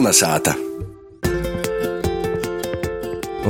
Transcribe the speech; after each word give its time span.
Kolnesāta! 0.00 0.54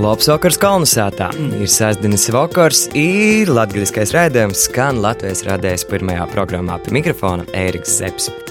Labs 0.03 0.27
vakars 0.27 0.59
Kalnasātā. 0.59 1.29
Ir 1.55 1.71
sestdienas 1.71 2.27
vakars, 2.35 2.89
ir 2.99 3.55
latviskais 3.55 4.11
raidījums, 4.17 4.67
skan 4.67 4.99
Latvijas 4.99 5.47
radējas 5.47 5.87
pirmajā 5.87 6.27
programmā 6.35 6.83
pie 6.83 6.99
mikrofona 6.99 7.47
Ēriks 7.55 8.01
Zepsi. 8.03 8.50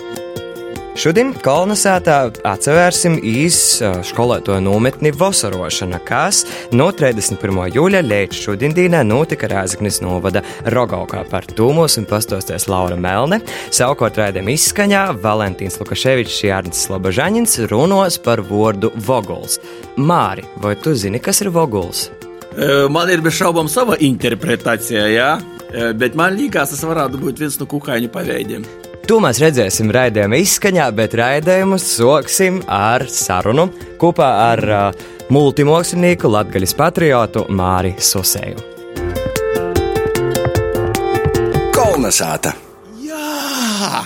Šodien 0.99 1.29
Kalnasātā 1.31 2.25
atsevērsim 2.43 3.13
īsu 3.23 3.87
skolētoju 4.03 4.59
nometni 4.65 5.13
Vosarošana, 5.15 6.01
kas 6.03 6.41
no 6.75 6.89
31. 6.91 7.69
jūļa 7.71 8.01
līdz 8.03 8.41
šodienai 8.43 9.05
notika 9.07 9.47
Rēzaknis 9.47 10.01
novada 10.03 10.41
Rogaukā 10.75 11.21
par 11.29 11.47
tūmos 11.55 11.95
un 12.01 12.07
pastosties 12.09 12.67
Laura 12.67 12.97
Melne. 12.99 13.39
Savukārt 13.71 14.19
raidījuma 14.19 14.51
izskaņā 14.57 15.05
Valentīns 15.23 15.79
Lukaševičs 15.79 16.41
Jārnis 16.49 16.83
Slabažaņins 16.89 17.55
runos 17.71 18.19
par 18.19 18.43
vārdu 18.51 18.91
Voguls. 19.07 19.55
Māri, 19.95 20.43
vai 20.59 20.75
tu 20.83 20.97
zini, 20.99 21.23
kas 21.23 21.39
ir 21.45 21.53
Voguls? 21.55 22.09
Man 22.91 23.15
ir 23.15 23.23
bez 23.23 23.39
šaubām 23.39 23.71
sava 23.71 23.95
interpretācija, 24.03 25.07
jā? 25.15 25.31
bet 25.95 26.19
man 26.19 26.35
liekas, 26.35 26.75
tas 26.75 26.83
varētu 26.83 27.23
būt 27.23 27.39
viens 27.45 27.59
no 27.63 27.71
kukaiņu 27.71 28.11
paveidiem. 28.11 28.67
To 29.09 29.15
mēs 29.17 29.39
redzēsim 29.41 29.89
raidījuma 29.89 30.37
izskaņā, 30.37 30.83
bet 30.93 31.15
raidījumu 31.17 31.79
sāksim 31.81 32.59
ar 32.69 33.07
sarunu 33.09 33.63
kopā 33.97 34.27
ar 34.51 34.61
uh, 34.69 35.07
multimākslinieku 35.33 36.29
Latvijas 36.29 36.75
patriotu 36.77 37.47
Māri 37.49 37.95
Susēju. 37.97 38.61
Kolnesāta! 41.73 42.53
Jā! 43.01 44.03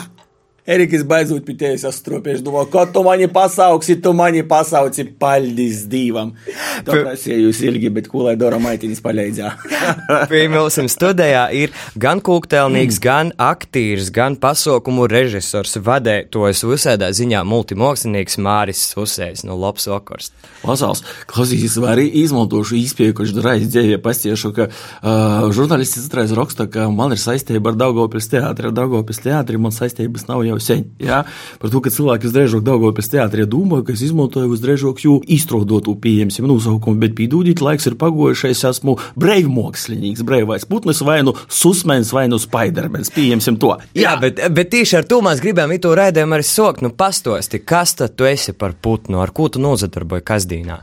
Erikas 0.63 1.03
beidzot 1.03 1.43
pie 1.43 1.57
tevis 1.59 1.83
astropieši 1.83 2.45
domā, 2.47 2.63
ko 2.71 2.85
tu 2.87 3.03
mani 3.03 3.27
pasauksi, 3.27 3.97
tu 3.99 4.15
mani 4.15 4.45
pasauci 4.47 5.09
paldies 5.19 5.83
Dievam. 5.91 6.31
Jūs 7.43 7.61
ilgi, 7.65 7.89
bet 7.93 8.09
ko 8.11 8.25
lai 8.27 8.35
dara 8.39 8.59
maitinis 8.61 9.01
palīdzā. 9.03 9.51
Pie 10.31 10.43
mums 10.51 10.79
studijā 10.91 11.45
ir 11.55 11.73
gan 11.99 12.21
kūktelnīgs, 12.23 12.99
gan 13.03 13.31
aktīrs, 13.41 14.11
gan 14.13 14.37
pasaukumu 14.41 15.07
režisors, 15.11 15.77
vadētojs 15.83 16.63
visādā 16.67 17.11
ziņā 17.15 17.43
multimākslinieks 17.47 18.39
Māris 18.43 18.83
Susējs 18.93 19.45
no 19.47 19.57
Labs 19.59 19.87
vakars. 19.91 20.31
Vasals, 20.63 21.03
klausīsies, 21.27 21.75
vai 21.83 21.93
arī 21.97 22.05
izmantošu 22.23 22.77
īspēju, 22.79 23.15
kurš 23.17 23.35
reiz 23.43 23.67
dzīvē 23.71 23.99
pastiešu, 24.03 24.53
ka 24.55 24.69
uh, 24.69 25.49
žurnālisti 25.55 26.03
citreiz 26.05 26.31
raksta, 26.37 26.69
ka 26.71 26.87
man 26.93 27.15
ir 27.15 27.21
saistība 27.21 27.73
ar 27.73 27.79
Daugavpils 27.81 28.29
teātri, 28.31 28.69
ar 28.69 28.77
Daugavpils 28.77 29.21
teātri 29.25 29.59
man 29.61 29.75
saistības 29.75 30.27
nav 30.29 30.45
jau 30.47 30.59
sen. 30.63 30.85
Ja? 31.03 31.23
Par 31.59 31.73
to, 31.73 31.83
ka 31.83 31.91
cilvēki 31.93 32.29
uzdrēžok 32.29 32.63
Daugavpils 32.65 33.11
teātrī 33.11 33.47
domā, 33.49 33.81
ka 33.83 33.95
es 33.95 34.05
izmantoju 34.07 34.53
uzdrēžok 34.55 35.03
jū 35.03 35.17
izstrādotu 35.35 35.97
pieejamsim 36.03 36.47
nosaukumu, 36.63 36.99
bet 37.03 37.15
pīdūdīt 37.17 37.61
laiks 37.63 37.87
ir 37.89 37.97
pagojušais, 37.99 38.63
esmu 38.69 38.95
breivmokslinieks, 39.19 40.23
breivais 40.27 40.65
putnis 40.69 41.01
vai 41.03 41.21
nu 41.23 41.35
susmens 41.47 42.13
vai 42.15 42.27
nu 42.31 42.39
spaidermens, 42.39 43.11
pieejamsim 43.13 43.59
to. 43.59 43.75
Jā, 43.93 44.13
Jā 44.13 44.15
bet, 44.21 44.39
bet 44.53 44.71
tieši 44.73 45.01
ar 45.01 45.09
to 45.09 45.21
mēs 45.25 45.43
gribam 45.43 45.71
itu 45.75 45.93
raidījumu 45.95 46.37
arī 46.37 46.47
sokt, 46.47 46.83
nu 46.85 46.93
pastosti, 46.95 47.59
kas 47.59 47.97
tad 47.99 48.15
tu 48.15 48.27
esi 48.29 48.53
par 48.53 48.73
putnu, 48.73 49.19
ar 49.21 49.33
ko 49.35 49.49
tu 49.51 49.61
nozadarboji 49.63 50.25
kasdīnā? 50.27 50.79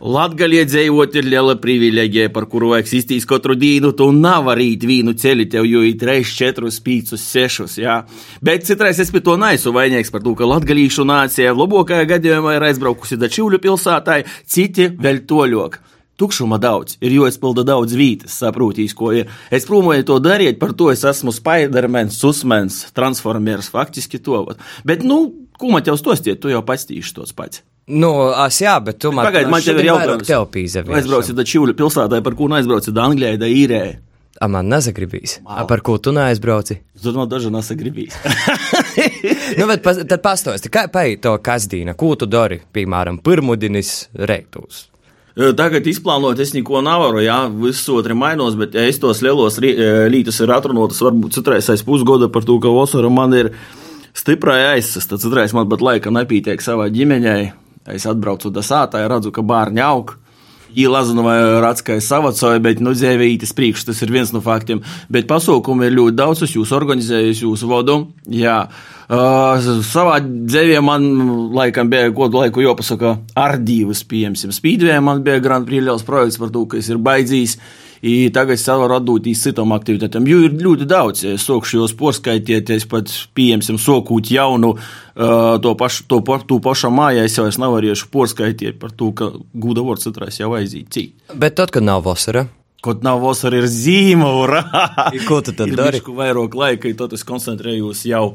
Latvijā 0.00 0.62
dzīvot 0.64 1.16
ir 1.20 1.26
liela 1.28 1.58
privilēģija, 1.60 2.30
par 2.32 2.46
kuru 2.48 2.70
vajag 2.70 2.88
iztīs 2.96 3.26
katru 3.28 3.52
dienu. 3.52 3.90
Tu 3.92 4.06
nevari 4.16 4.70
rīt 4.70 4.86
vīnu 4.88 5.12
ceļu, 5.12 5.44
tev 5.52 5.66
jau 5.68 5.82
ir 5.84 5.98
3, 6.00 6.24
4, 6.24 6.70
5, 6.86 7.12
6. 7.20 7.76
Jā. 7.82 7.98
Bet 8.40 8.64
citreiz 8.64 8.96
es 9.02 9.12
pie 9.12 9.20
to 9.20 9.36
neesmu 9.36 9.74
vainīgs 9.76 10.08
par 10.14 10.24
to, 10.24 10.32
ka 10.38 10.48
latgalīšu 10.48 11.04
nācija 11.04 11.52
labākajā 11.52 12.08
gadījumā 12.14 12.56
ir 12.56 12.64
aizbraukusi 12.70 13.20
da 13.20 13.28
Čīvļu 13.28 13.60
pilsētai, 13.60 14.22
citi 14.48 14.88
vēl 14.96 15.20
toļok. 15.28 15.76
Tukšuma 16.20 16.56
daudz, 16.60 16.96
ir 17.04 17.18
jāizpilda 17.18 17.66
daudz 17.68 17.92
vietas, 17.96 18.38
saprotīs, 18.40 18.96
ko 18.96 19.12
ir. 19.16 19.28
Es 19.52 19.68
plūmoju 19.68 20.08
to 20.08 20.16
darīt, 20.24 20.56
par 20.60 20.72
to 20.76 20.88
es 20.92 21.04
esmu 21.04 21.32
Spidermans, 21.32 22.16
Susmens, 22.16 22.86
Transformers, 22.96 23.68
faktiski 23.72 24.20
to. 24.24 24.46
Bet, 24.84 25.04
nu, 25.04 25.26
ko 25.60 25.72
man 25.72 25.84
tev 25.84 26.00
stostiet, 26.00 26.40
tu 26.40 26.52
jau 26.52 26.64
pats 26.64 26.88
tīši 26.88 27.16
tos 27.20 27.36
pats. 27.36 27.60
Nu, 27.90 28.10
es 28.46 28.60
jā, 28.62 28.76
bet 28.84 29.00
tu 29.02 29.10
man 29.14 29.26
Pagaid, 29.26 29.48
man 29.50 29.64
tev 29.64 29.80
ir 29.82 29.90
jautājums. 29.90 30.28
Tev 30.28 30.46
pīze. 30.54 30.84
Aizbrauci 30.86 31.34
da 31.34 31.46
Čīvļu 31.46 31.74
pilsētai, 31.78 32.22
par 32.26 32.36
ko 32.38 32.46
neaizbrauci 32.52 32.94
da 32.94 33.08
Anglijai, 33.08 33.40
da 33.40 33.50
Īrē. 33.50 33.82
A 34.40 34.46
man 34.48 34.70
nezagribīs. 34.72 35.40
Wow. 35.42 35.56
A 35.60 35.64
par 35.68 35.82
ko 35.84 35.98
tu 36.00 36.14
neaizbrauci? 36.16 36.78
Tad 37.02 37.16
man 37.18 37.28
daži 37.28 37.50
nesagribīs. 37.52 38.14
nu, 39.58 39.66
bet 39.68 39.82
pas, 39.84 39.98
tad 40.00 40.22
pastosti, 40.24 40.70
kā 40.72 40.86
paiet 40.92 41.24
to 41.26 41.34
kasdīna, 41.44 41.96
ko 41.98 42.14
tu 42.16 42.30
dari, 42.30 42.60
piemēram, 42.72 43.18
pirmudinis 43.26 44.06
reiktos? 44.30 44.86
Tagad 45.56 45.86
izplānot, 45.86 46.40
es 46.42 46.54
neko 46.56 46.80
nevaru, 46.84 47.20
jā, 47.24 47.38
viss 47.62 47.88
otrs 47.92 48.16
mainos, 48.18 48.56
bet 48.58 48.74
ja 48.76 48.82
es 48.88 48.98
tos 49.00 49.22
lielos 49.24 49.60
lītus 49.60 50.40
ir 50.42 50.52
atrunāts, 50.52 51.00
varbūt 51.04 51.38
citreiz 51.38 51.70
aiz 51.72 51.84
pusgada 51.86 52.28
par 52.32 52.46
to, 52.46 52.58
ka 52.62 52.72
Osara 52.72 53.12
man 53.12 53.36
ir 53.36 53.52
stiprai 54.16 54.74
aizsas, 54.74 55.06
tad 55.08 55.22
citreiz 55.22 55.54
man 55.56 55.68
pat 55.70 55.84
laika 55.84 56.12
nepietiek 56.12 56.62
savā 56.64 56.90
ģimeņai. 56.92 57.59
Es 57.94 58.06
atbraucu 58.10 58.52
da 58.54 58.64
sātā, 58.64 59.02
redzu, 59.10 59.32
ka 59.34 59.44
bērni 59.46 59.82
aug. 59.84 60.16
Īlazana 60.78 61.24
vai 61.26 61.36
Ratskai 61.64 61.96
savacoja, 62.04 62.60
bet, 62.62 62.78
nu, 62.84 62.92
dzēvītis 62.94 63.50
priekš, 63.58 63.88
tas 63.88 64.00
ir 64.04 64.12
viens 64.14 64.30
no 64.30 64.42
faktiem. 64.44 64.82
Bet 65.10 65.26
pasaukumu 65.30 65.88
ir 65.88 65.96
ļoti 65.96 66.16
daudz, 66.20 66.44
es 66.46 66.54
jūs 66.54 66.70
organizēju, 66.76 67.34
es 67.34 67.42
jūs 67.42 67.64
vodu. 67.66 68.04
Jā. 68.30 68.62
Uh, 69.10 69.58
savā 69.82 70.20
dzīvē 70.22 70.78
man 70.86 71.08
laikam 71.58 71.90
bija 71.90 72.12
kādu 72.14 72.44
laiku 72.44 72.62
jāpasaka 72.62 73.16
ar 73.34 73.58
divas 73.58 74.04
pieejams. 74.06 74.46
Spīdvē 74.54 75.00
man 75.02 75.24
bija 75.26 75.42
Grand 75.42 75.66
Prix 75.66 75.82
liels 75.82 76.06
projekts 76.06 76.38
par 76.38 76.54
to, 76.54 76.62
ka 76.70 76.78
es 76.78 76.92
ir 76.92 77.02
baidzījis. 77.02 77.58
I 78.00 78.30
tagad 78.32 78.56
es 78.56 78.64
varu 78.64 78.96
atdot 78.96 79.26
citām 79.36 79.74
aktivitātēm, 79.76 80.28
jo 80.28 80.38
ir 80.46 80.54
ļoti 80.56 80.86
daudz. 80.88 81.24
Es 81.34 81.44
sokšu 81.44 81.82
jūs 81.82 81.92
porskaitiet, 81.98 82.70
es 82.72 82.86
pat 82.88 83.12
pieņemsim 83.36 83.76
sokūt 83.80 84.30
jaunu, 84.32 84.72
uh, 84.72 85.58
to 85.60 85.74
pašu, 85.76 86.06
to, 86.08 86.22
to 86.48 86.60
pašu 86.64 86.88
mājā, 86.96 87.26
es 87.28 87.36
jau 87.36 87.44
es 87.50 87.58
nevarēšu 87.60 88.08
porskaitiet 88.14 88.78
par 88.80 88.94
to, 88.96 89.10
ka 89.12 89.28
gūda 89.52 89.84
vārds 89.84 90.08
citrais 90.08 90.40
jau 90.40 90.54
aiziet 90.56 90.88
cīt. 90.94 91.12
Bet 91.36 91.58
tad, 91.60 91.74
kad 91.74 91.84
nav 91.84 92.06
vasara. 92.08 92.46
Kaut 92.80 93.02
nav 93.04 93.20
vasara, 93.20 93.58
ir 93.60 93.68
zīme, 93.68 94.24
urā! 94.24 94.62
Ko 95.28 95.42
tu 95.44 95.52
tad 95.52 95.74
dari? 95.76 96.00
Kur 96.00 96.16
vairāk 96.22 96.56
laika, 96.56 96.94
tad 96.96 97.12
es 97.12 97.26
koncentrējos 97.28 98.06
jau. 98.08 98.30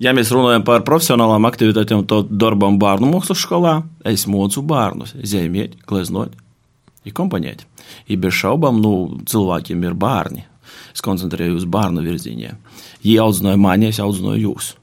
Ja 0.00 0.14
mēs 0.16 0.30
runājam 0.32 0.62
par 0.64 0.84
profesionālām 0.86 1.44
aktivitātēm, 1.50 2.06
tad 2.08 2.30
darbam 2.30 2.78
bērnu 2.80 3.10
mākslas 3.10 3.42
skolā, 3.42 3.80
es 4.06 4.28
mocu 4.30 4.62
bērnus, 4.64 5.16
zīmēt, 5.18 5.74
gleznot, 5.90 6.38
ir 7.04 7.16
komponēt. 7.16 7.64
Ir 8.08 8.20
bez 8.22 8.36
šaubām, 8.40 8.80
nu, 8.82 9.22
cilvēkiem 9.30 9.86
ir 9.86 9.96
bērni. 9.98 10.46
Es 10.94 11.04
koncentrējos 11.04 11.62
uz 11.62 11.70
bērnu 11.70 12.04
virzieniem. 12.04 12.58
Viņi 13.02 13.22
audzināja 13.22 13.60
mani, 13.60 13.90
es 13.90 14.02
audzināju 14.02 14.50
jūs. 14.50 14.74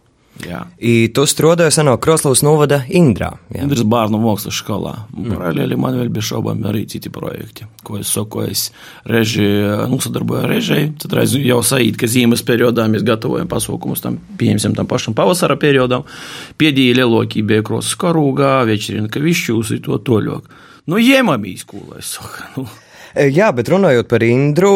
Jā. 0.45 0.59
I 0.77 1.07
tu 1.15 1.23
strādāji 1.27 1.83
no 1.87 1.95
Kroslovas 2.01 2.43
novada 2.45 2.81
Indrā. 2.93 3.31
Jā. 3.53 3.63
Indras 3.63 3.83
bērnu 3.89 4.19
mākslas 4.21 4.59
skolā. 4.61 4.93
Mm. 5.15 5.31
Paralēli 5.33 5.77
man 5.79 5.97
vēl 5.97 6.11
bija 6.13 6.27
šaubām 6.29 6.61
arī 6.69 6.83
citi 6.89 7.09
projekti. 7.13 7.65
Ko 7.87 7.97
es 7.97 8.11
saku, 8.13 8.43
es 8.45 8.67
reži, 9.09 9.47
nu, 9.89 9.99
sadarboju 10.03 10.43
ar 10.43 10.51
režiju. 10.53 10.93
Tad 11.01 11.17
reiz 11.17 11.33
jau 11.41 11.59
saīt, 11.65 11.97
ka 11.99 12.09
zīmes 12.11 12.45
periodā 12.47 12.85
mēs 12.91 13.05
gatavojam 13.07 13.49
pasaukumus 13.49 14.03
tam, 14.03 14.19
pieņemsim 14.37 14.77
tam 14.77 14.89
pašam 14.89 15.17
pavasara 15.17 15.57
periodam. 15.59 16.05
Piedīja 16.61 17.01
lielokī 17.01 17.41
bija 17.47 17.65
krosas 17.65 17.97
karūgā, 17.99 18.59
večerina 18.69 19.09
kavišķūs, 19.13 19.77
to 19.87 20.01
toļok. 20.05 20.53
Nu, 20.87 20.99
jēmamīs, 21.01 21.65
ko 21.67 21.81
lai 21.89 22.03
saka. 22.05 22.51
Nu. 22.55 22.67
Jā, 23.17 23.47
bet 23.55 23.69
runājot 23.71 24.07
par 24.11 24.21
Indru, 24.21 24.71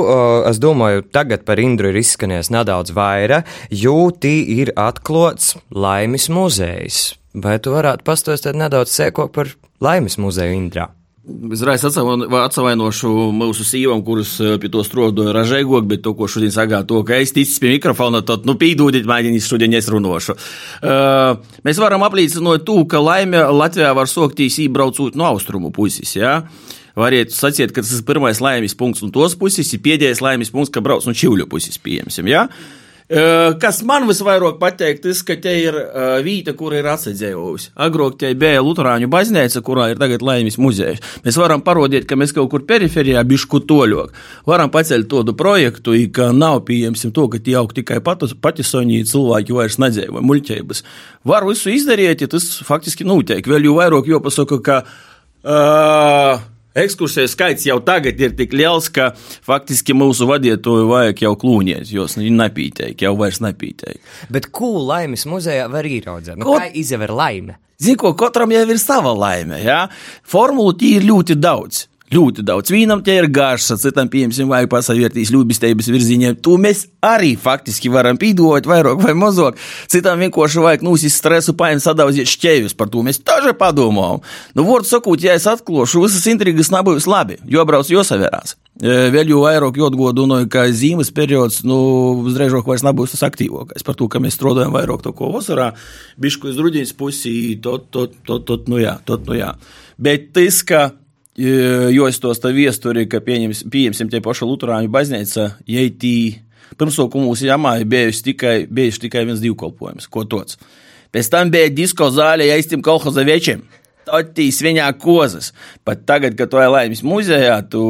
es 0.50 0.58
domāju, 0.60 1.04
tagad 1.14 1.44
par 1.46 1.60
Indru 1.62 1.92
ir 1.92 2.00
izskanējis 2.02 2.50
nedaudz 2.56 2.94
vairāk, 2.96 3.50
jo 3.70 4.10
tī 4.12 4.34
ir 4.56 4.72
atklāts 4.80 5.54
Laimes 5.70 6.26
muzejs. 6.34 7.04
Vai 7.38 7.60
tu 7.64 7.76
varētu 7.76 8.08
pastāstīt 8.08 8.58
nedaudz 8.58 8.96
sēkot 8.96 9.36
par 9.36 9.52
Laimes 9.84 10.18
muzeju 10.20 10.58
Indrā? 10.58 10.90
Es 11.22 11.62
reiz 11.62 11.84
atvainošu 11.86 13.10
mūsu 13.38 13.62
sīvam, 13.68 14.00
kurus 14.02 14.32
pie 14.62 14.70
to 14.74 14.82
strādāju 14.82 15.36
ražīgāk, 15.36 15.86
bet 15.92 16.02
to, 16.02 16.16
ko 16.18 16.26
šodien 16.26 16.50
sagāju, 16.54 16.88
to, 16.90 17.02
ka 17.06 17.20
es 17.22 17.34
ticu 17.36 17.60
pie 17.62 17.76
mikrofona, 17.76 18.24
tad, 18.26 18.48
nu, 18.50 18.56
pīdūdiet, 18.58 19.06
mēģiniet 19.06 19.46
šodien 19.46 19.78
es 19.78 19.90
runāšu. 19.94 20.34
Uh, 20.82 21.38
mēs 21.68 21.78
varam 21.82 22.02
apliecināt 22.08 22.66
to, 22.66 22.80
ka 22.90 23.04
laime 23.04 23.44
Latvijā 23.54 23.94
var 23.94 24.10
soktīs 24.10 24.58
ībraucot 24.66 25.20
no 25.20 25.30
austrumu 25.30 25.70
puses, 25.76 26.18
jā. 26.18 26.40
Ja? 26.42 26.70
Variet 26.98 27.32
sacīt, 27.32 27.70
ka 27.72 27.86
tas 27.86 27.94
ir 27.96 28.04
pirmais 28.08 28.42
laimes 28.44 28.74
punkts 28.76 29.06
no 29.06 29.14
tos 29.14 29.38
puses, 29.40 29.70
ir 29.72 29.86
pēdējais 29.86 30.26
laimes 30.26 30.50
punkts, 30.52 30.74
ka 30.74 30.82
brauc 30.84 31.06
no 31.08 31.14
Čīvļu 31.16 31.46
puses, 31.54 31.78
pieņemsim. 31.86 32.34
Ja? 32.34 32.48
Kas 33.12 33.82
man 33.84 34.06
visvairāk 34.08 34.56
patīk, 34.62 35.02
tas, 35.04 35.20
ka 35.28 35.36
te 35.42 35.52
ir 35.60 35.76
vieta, 36.24 36.54
kur 36.56 36.72
ir 36.78 36.86
atsedzējusi. 36.88 37.74
Agrāk 37.84 38.16
te 38.22 38.30
bija 38.40 38.62
Lutāņu 38.64 39.10
baznīca, 39.12 39.60
kurā 39.68 39.90
ir 39.92 40.00
tagad 40.00 40.24
Laimijas 40.24 40.56
muzejs. 40.62 41.02
Mēs 41.26 41.40
varam 41.42 41.64
parodīt, 41.66 42.08
ka 42.08 42.16
mēs 42.16 42.32
kaut 42.36 42.48
kur 42.54 42.64
periferijā 42.70 43.24
bišku 43.28 43.64
toļok. 43.68 44.16
Varam 44.48 44.72
pacelt 44.72 45.10
tādu 45.12 45.36
projektu, 45.36 45.98
ka 46.16 46.30
nav 46.32 46.62
pieņemsim 46.70 47.12
to, 47.12 47.28
ka 47.34 47.42
tie 47.44 47.58
aug 47.60 47.76
tikai 47.76 48.00
patisoņi 48.06 49.04
cilvēki 49.12 49.60
vairs 49.60 49.80
nedzēja 49.84 50.24
muļķības. 50.24 50.84
Var 51.28 51.50
visu 51.50 51.76
izdarīt, 51.76 52.24
ja 52.24 52.32
tas 52.32 52.48
faktiski 52.64 53.04
notiek. 53.08 53.44
Vēl 53.44 53.68
jau 53.68 53.76
vairāk 53.82 54.08
jāpasaka, 54.14 54.64
ka. 54.64 54.82
Uh, 55.42 56.51
Ekskursiju 56.72 57.28
skaits 57.28 57.66
jau 57.68 57.82
tagad 57.84 58.20
ir 58.24 58.32
tik 58.38 58.54
liels, 58.56 58.88
ka 58.96 59.10
faktiski 59.44 59.96
mūsu 59.98 60.24
vadītāju 60.30 60.88
vajag 60.88 61.26
jau 61.26 61.34
klūņies, 61.42 61.92
jo 61.92 62.06
viņi 62.08 62.32
nepīteik, 62.38 63.04
jau 63.04 63.12
vairs 63.20 63.42
nepīteik. 63.44 64.00
Bet 64.32 64.48
ko 64.56 64.78
laimes 64.88 65.28
muzejā 65.28 65.68
var 65.72 65.88
ieraudzīt? 65.88 66.40
Nu, 66.40 66.56
kā 66.56 66.72
izvēr 66.72 67.12
laime? 67.12 67.58
Zini, 67.82 67.98
ko 68.00 68.14
katram 68.16 68.54
jau 68.54 68.64
ir 68.70 68.80
sava 68.80 69.12
laime. 69.18 69.60
Ja? 69.66 69.88
Formulu 70.24 70.76
tī 70.78 70.96
ir 71.00 71.08
ļoti 71.10 71.36
daudz. 71.42 71.88
Ļoti 72.12 72.44
daudz. 72.44 72.72
Vienam 72.74 73.00
tie 73.00 73.14
ir 73.22 73.30
garša, 73.32 73.78
citam, 73.80 74.10
piemēram, 74.12 74.50
vajag 74.52 74.68
pasavērtīs 74.74 75.30
ļubistības 75.32 75.88
virzienā. 75.94 76.34
To 76.44 76.58
mēs 76.60 76.84
arī 77.08 77.38
faktiski 77.40 77.88
varam 77.94 78.20
pīdot, 78.20 78.68
vairāk 78.68 79.00
vai 79.00 79.14
mazāk. 79.16 79.56
Citam 79.88 80.20
vienkārši 80.20 80.60
vajag 80.60 80.84
nūsist 80.84 81.22
stresu, 81.22 81.56
paņemt 81.56 81.86
sadauziet 81.86 82.28
šķēvis. 82.28 82.76
Par 82.76 82.92
to 82.92 83.06
mēs 83.08 83.22
tažu 83.24 83.54
padomājam. 83.56 84.20
Nu, 84.60 84.68
vārdu 84.68 84.92
sakot, 84.92 85.24
ja 85.24 85.38
es 85.40 85.48
atklāšu, 85.48 86.04
visas 86.04 86.28
intrigas 86.28 86.74
nebūs 86.76 87.08
labi, 87.08 87.40
jo 87.48 87.64
brauc 87.70 87.88
jāsavērās. 87.88 88.58
Vēl 88.82 89.32
jau 89.32 89.46
vairāk 89.46 89.80
atgādināju, 89.88 90.52
ka 90.52 90.68
zīmes 90.76 91.12
periods, 91.16 91.62
nu, 91.64 91.80
uzreizāk 92.28 92.68
vairs 92.68 92.84
nebūs 92.88 93.16
tas 93.16 93.24
aktīvākais. 93.30 93.88
Par 93.88 93.96
to, 93.96 94.12
ka 94.12 94.20
mēs 94.20 94.36
strādājam 94.36 94.76
vairāk 94.76 95.04
to, 95.06 95.16
ko 95.16 95.32
vasarā, 95.32 95.72
bišku 96.20 96.52
iz 96.52 96.60
ruģiņas 96.60 96.98
pusī, 97.00 97.36
tot, 97.64 97.88
tot, 97.94 98.20
tot, 98.28 98.48
tot, 98.48 98.72
nu 98.72 98.84
jā, 98.84 98.98
tot, 99.08 99.28
nu 99.32 99.40
jā. 99.40 99.54
Bet 100.02 100.32
tas, 100.36 100.64
ka 100.68 100.90
jo 101.38 102.08
es 102.10 102.20
tos 102.20 102.42
tā 102.44 102.52
viesturi, 102.56 103.08
ka 103.10 103.22
pieņems, 103.24 103.66
pieņemsim 103.72 104.10
tie 104.12 104.22
paši 104.24 104.48
Lutāņu 104.50 104.92
baznīca, 104.92 105.50
pirmsāku 106.80 107.22
mūsu 107.22 107.48
jāmā 107.50 107.78
ir 107.82 107.90
bijusi 107.92 108.32
tikai, 108.32 108.56
bijuši 108.72 109.06
tikai 109.08 109.26
viens 109.28 109.44
divkalpojums, 109.44 110.08
ko 110.12 110.26
tots. 110.30 110.60
Pēc 111.12 111.30
tam 111.32 111.52
bija 111.52 111.72
disko 111.74 112.08
zāle 112.14 112.48
jaistim 112.48 112.84
kolhoza 112.84 113.26
večiem. 113.28 113.64
Totīs 114.08 114.62
viņā 114.64 114.88
kozas. 115.00 115.52
Pat 115.86 116.06
tagad, 116.10 116.34
kad 116.40 116.50
tu 116.50 116.60
ej 116.60 116.72
laimes 116.72 117.04
muzejā, 117.06 117.60
tu 117.70 117.82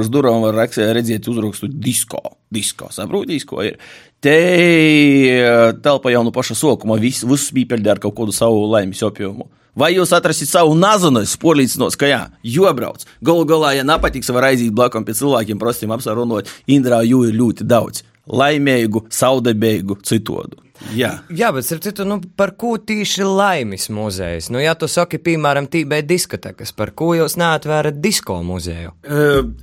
uz 0.00 0.08
durvīm 0.10 0.42
var 0.42 0.66
redzēt 0.66 1.28
uzrakstu 1.30 1.68
disko. 1.70 2.22
Disko, 2.50 2.88
saproti, 2.90 3.36
disko 3.36 3.62
ir. 3.62 3.76
Te 4.20 4.34
telpa 5.84 6.10
jau 6.10 6.24
no 6.26 6.32
paša 6.34 6.56
sākuma, 6.58 6.98
viss, 7.00 7.22
viss 7.24 7.52
bija 7.54 7.70
peļģē 7.70 7.92
ar 7.94 8.02
kaut 8.02 8.16
kādu 8.18 8.34
savu 8.34 8.66
laimes 8.72 9.00
opjumu. 9.06 9.46
Vai 9.78 9.92
jūs 9.94 10.10
atrasit 10.16 10.50
savu 10.50 10.74
nazonu, 10.74 11.22
es 11.22 11.36
porlīdzinos, 11.38 11.96
ka 11.98 12.08
jā, 12.10 12.20
jobrauc. 12.42 13.04
Galu 13.22 13.46
galā, 13.46 13.76
ja 13.78 13.86
nepatiks, 13.86 14.32
var 14.34 14.48
aiziet 14.50 14.74
blakus 14.74 15.06
pie 15.06 15.14
cilvēkiem, 15.14 15.60
prostiem 15.62 15.94
apsarunot, 15.94 16.50
Indrā 16.66 17.04
jū 17.06 17.22
ir 17.28 17.38
ļoti 17.38 17.66
daudz. 17.70 18.02
Laimīgu, 18.28 19.06
saudabīgu, 19.14 19.96
citādu. 20.06 20.60
Jā. 20.96 21.10
Jā, 21.36 21.50
bet 21.52 21.68
ar 21.74 21.80
citu, 21.84 22.04
nu, 22.08 22.16
par 22.40 22.54
ko 22.58 22.72
tieši 22.80 23.24
laimes 23.26 23.86
muzejs? 23.92 24.48
Nu, 24.52 24.58
ja 24.62 24.72
tu 24.78 24.88
saki, 24.90 25.20
piemēram, 25.22 25.68
tībē 25.70 26.00
diskotekas, 26.08 26.72
par 26.76 26.94
ko 26.96 27.12
jūs 27.18 27.36
neatvērat 27.40 27.98
disko 28.00 28.38
muzeju? 28.46 28.94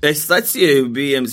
Es 0.05 0.23
sacīju, 0.29 0.85
bijām 0.93 1.25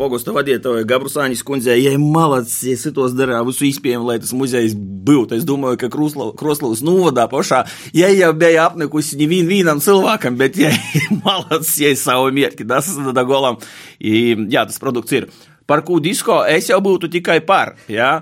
pogosta 0.00 0.34
vadītāja 0.34 0.88
Gabrusāņas 0.88 1.44
kundzei, 1.46 1.82
ja 1.84 1.92
malacis, 2.00 2.62
ja 2.70 2.80
sitos 2.80 3.14
darā 3.18 3.42
visu 3.46 3.68
izpējami, 3.68 4.08
lai 4.08 4.18
tas 4.24 4.32
muzejs 4.36 4.74
būtu. 4.78 5.36
Es 5.36 5.46
domāju, 5.48 5.82
ka 5.84 5.92
Kroslavas 5.92 6.82
novadā 6.86 7.28
pašā, 7.30 7.66
ja 7.96 8.08
jau 8.14 8.32
bija 8.40 8.70
apnikusi 8.70 9.20
nevien 9.20 9.50
vienam 9.50 9.84
cilvēkam, 9.84 10.40
bet 10.40 10.58
ja 10.60 10.72
malacis, 11.26 11.76
ja 11.84 11.92
savu 11.98 12.32
mierki, 12.34 12.66
tas 12.68 12.88
ir 12.96 13.12
tā 13.16 13.28
golam, 13.28 13.60
jā, 14.00 14.64
tas 14.64 14.80
produkts 14.80 15.20
ir. 15.20 15.30
Par 15.70 15.84
ko 15.86 16.02
disko 16.02 16.42
es 16.50 16.66
jau 16.72 16.82
būtu 16.82 17.06
tikai 17.14 17.38
par. 17.46 17.76
Ja? 17.86 18.18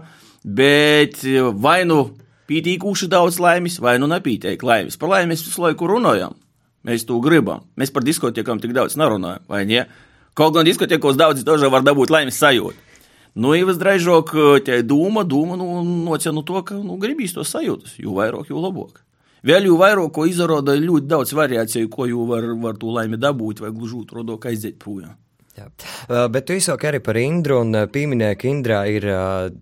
bet 0.49 1.23
vai 1.61 1.83
nu 1.89 2.03
pītīkuši 2.49 3.09
daudz 3.13 3.39
laimes, 3.43 3.79
vai 3.83 3.99
nu 4.01 4.09
nepīteik 4.11 4.63
laimes. 4.65 4.97
Par 4.97 5.13
laimi 5.13 5.35
mēs 5.35 5.45
visu 5.47 5.63
laiku 5.63 5.89
runājam. 5.91 6.37
Mēs 6.87 7.05
to 7.05 7.19
gribam. 7.21 7.67
Mēs 7.77 7.93
par 7.93 8.07
diskotekām 8.07 8.61
tik 8.63 8.73
daudz 8.73 8.97
nerunājam, 8.97 9.45
vai 9.51 9.65
ne? 9.69 9.85
Kaut 10.39 10.55
gan 10.55 10.65
diskotekos 10.65 11.19
daudz 11.19 11.43
dažādi 11.45 11.73
var 11.75 11.85
dabūt 11.85 12.13
laimes 12.15 12.39
sajūtu. 12.39 12.87
Nu, 13.39 13.53
ja 13.55 13.67
visdrīzāk 13.69 14.33
tā 14.67 14.81
doma, 14.83 15.23
doma 15.27 15.59
nu, 15.59 15.83
nocenu 16.07 16.43
to, 16.47 16.63
ka 16.67 16.79
nu, 16.79 16.97
gribīs 16.99 17.37
to 17.37 17.45
sajūtas, 17.47 17.99
jo 18.01 18.17
vairāk, 18.17 18.49
jo 18.51 18.63
labāk. 18.63 19.03
Vēl 19.47 19.69
jau 19.69 19.77
vairāk, 19.79 20.11
ko 20.15 20.25
izrāda 20.27 20.75
ļoti 20.79 21.07
daudz 21.07 21.35
variāciju, 21.37 21.91
ko 21.93 22.09
jau 22.09 22.25
var, 22.27 22.49
var 22.59 22.81
to 22.81 22.91
laimi 22.95 23.21
dabūt, 23.21 23.63
vai 23.63 23.71
gluži 23.75 24.01
otrādi 24.01 24.39
aiziet 24.51 24.79
projām. 24.83 25.15
Jā. 25.59 25.67
Bet 26.31 26.47
tu 26.47 26.55
izsaki 26.55 26.87
arī 26.87 27.01
par 27.03 27.19
Indru 27.19 27.59
un 27.65 27.75
pieminēji, 27.91 28.39
ka 28.39 28.49
Indrā 28.49 28.81
ir 28.93 29.07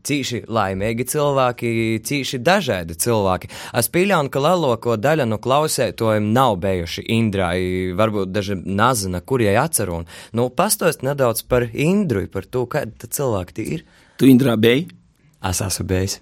cīši 0.04 0.42
laimīgi 0.52 1.06
cilvēki, 1.08 1.70
cīši 2.04 2.40
dažādi 2.44 2.96
cilvēki. 3.00 3.48
Es 3.80 3.88
pieļauju, 3.94 4.32
ka 4.34 4.42
lielāko 4.44 4.96
daļu 5.00 5.26
no 5.30 5.38
klausētojiem 5.40 6.28
nav 6.36 6.58
bijuši 6.64 7.06
Indrā, 7.16 7.54
varbūt 7.96 8.34
daži 8.34 8.58
nazina, 8.62 9.22
kur 9.24 9.40
jai 9.44 9.56
atceru. 9.62 10.02
Nu, 10.36 10.50
pastost 10.52 11.06
nedaudz 11.06 11.46
par 11.48 11.68
Indru, 11.72 12.26
par 12.28 12.44
to, 12.44 12.66
kādi 12.68 13.08
cilvēki 13.08 13.56
tie 13.56 13.66
ir. 13.78 13.86
Tu 14.20 14.28
Indrā 14.28 14.58
biji? 14.60 14.90
Es 15.46 15.62
esmu 15.64 15.86
bijis. 15.88 16.18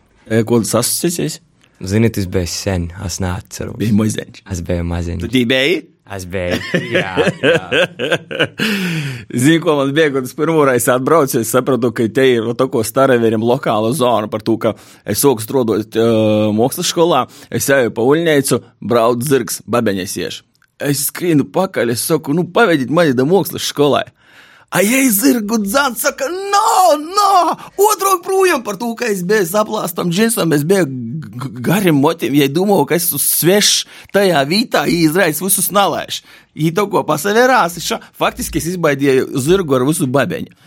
Ko 0.46 0.60
tas 0.62 0.78
asociēsies? 0.84 1.40
Zini, 1.84 2.08
tas 2.14 2.28
bija 2.30 2.46
sen, 2.48 2.86
es 3.04 3.18
neatceros. 3.20 3.76
Bija 3.80 3.96
maziņš. 3.98 4.44
Es 4.54 4.62
biju 4.64 4.86
maziņš. 4.86 5.26
Tu 5.26 5.42
biji? 5.50 5.82
Es 6.04 6.26
biju. 6.28 6.58
Jā, 6.92 7.14
jā. 7.40 7.60
Zinu, 9.32 9.60
ko 9.64 9.76
man 9.78 9.92
bija, 9.96 10.10
kad 10.12 10.26
es 10.28 10.34
pirmoreiz 10.36 10.84
atbraucu. 10.92 11.38
Es 11.40 11.52
sapratu, 11.54 11.94
ka 11.96 12.04
te 12.12 12.26
ir 12.34 12.50
tako 12.60 12.82
starevēriem 12.84 13.44
lokāla 13.44 13.94
zona 13.96 14.28
par 14.28 14.44
to, 14.44 14.58
ka 14.60 14.74
es 15.08 15.22
sāku 15.24 15.44
strādāt 15.44 15.96
uh, 15.96 16.50
mākslas 16.56 16.92
skolā. 16.92 17.22
Es 17.48 17.70
eju 17.72 17.94
pa 17.96 18.04
uļņēcu, 18.04 18.60
braucu 18.84 19.30
zirgs, 19.30 19.62
babeņas 19.64 20.18
iešu. 20.20 20.44
Es 20.84 21.06
skrienu 21.08 21.46
pakaļ, 21.54 21.94
es 21.94 22.04
saku, 22.04 22.34
nu, 22.36 22.44
pavediet 22.52 22.92
mani 22.92 23.16
da 23.16 23.24
mākslas 23.28 23.64
skolai. 23.72 24.04
A 24.74 24.80
jai 24.82 25.06
zirgu 25.14 25.60
dzants 25.62 26.02
saka, 26.02 26.26
no, 26.26 26.96
no, 26.98 27.54
otrāk 27.78 28.24
projām 28.26 28.64
par 28.66 28.74
to, 28.80 28.88
ka 28.98 29.06
es 29.06 29.20
biju 29.22 29.46
saplāstam 29.46 30.10
džinsam, 30.10 30.50
es 30.56 30.64
biju 30.66 30.88
gariem 31.62 32.00
motīviem, 32.02 32.40
ja 32.42 32.48
domāju, 32.50 32.88
ka 32.90 32.98
esmu 32.98 33.20
svešs 33.22 33.84
tajā 34.14 34.40
vietā, 34.50 34.82
ja 34.90 34.96
izraisa 35.06 35.44
visus 35.44 35.70
nalēšu. 35.74 36.24
Ja 36.58 36.72
to 36.74 36.88
ko 36.90 37.04
pasavērās, 37.06 37.78
faktiski 38.18 38.58
es 38.58 38.72
izbaidīju 38.72 39.44
zirgu 39.46 39.78
ar 39.78 39.86
visu 39.86 40.10
babeņu. 40.10 40.58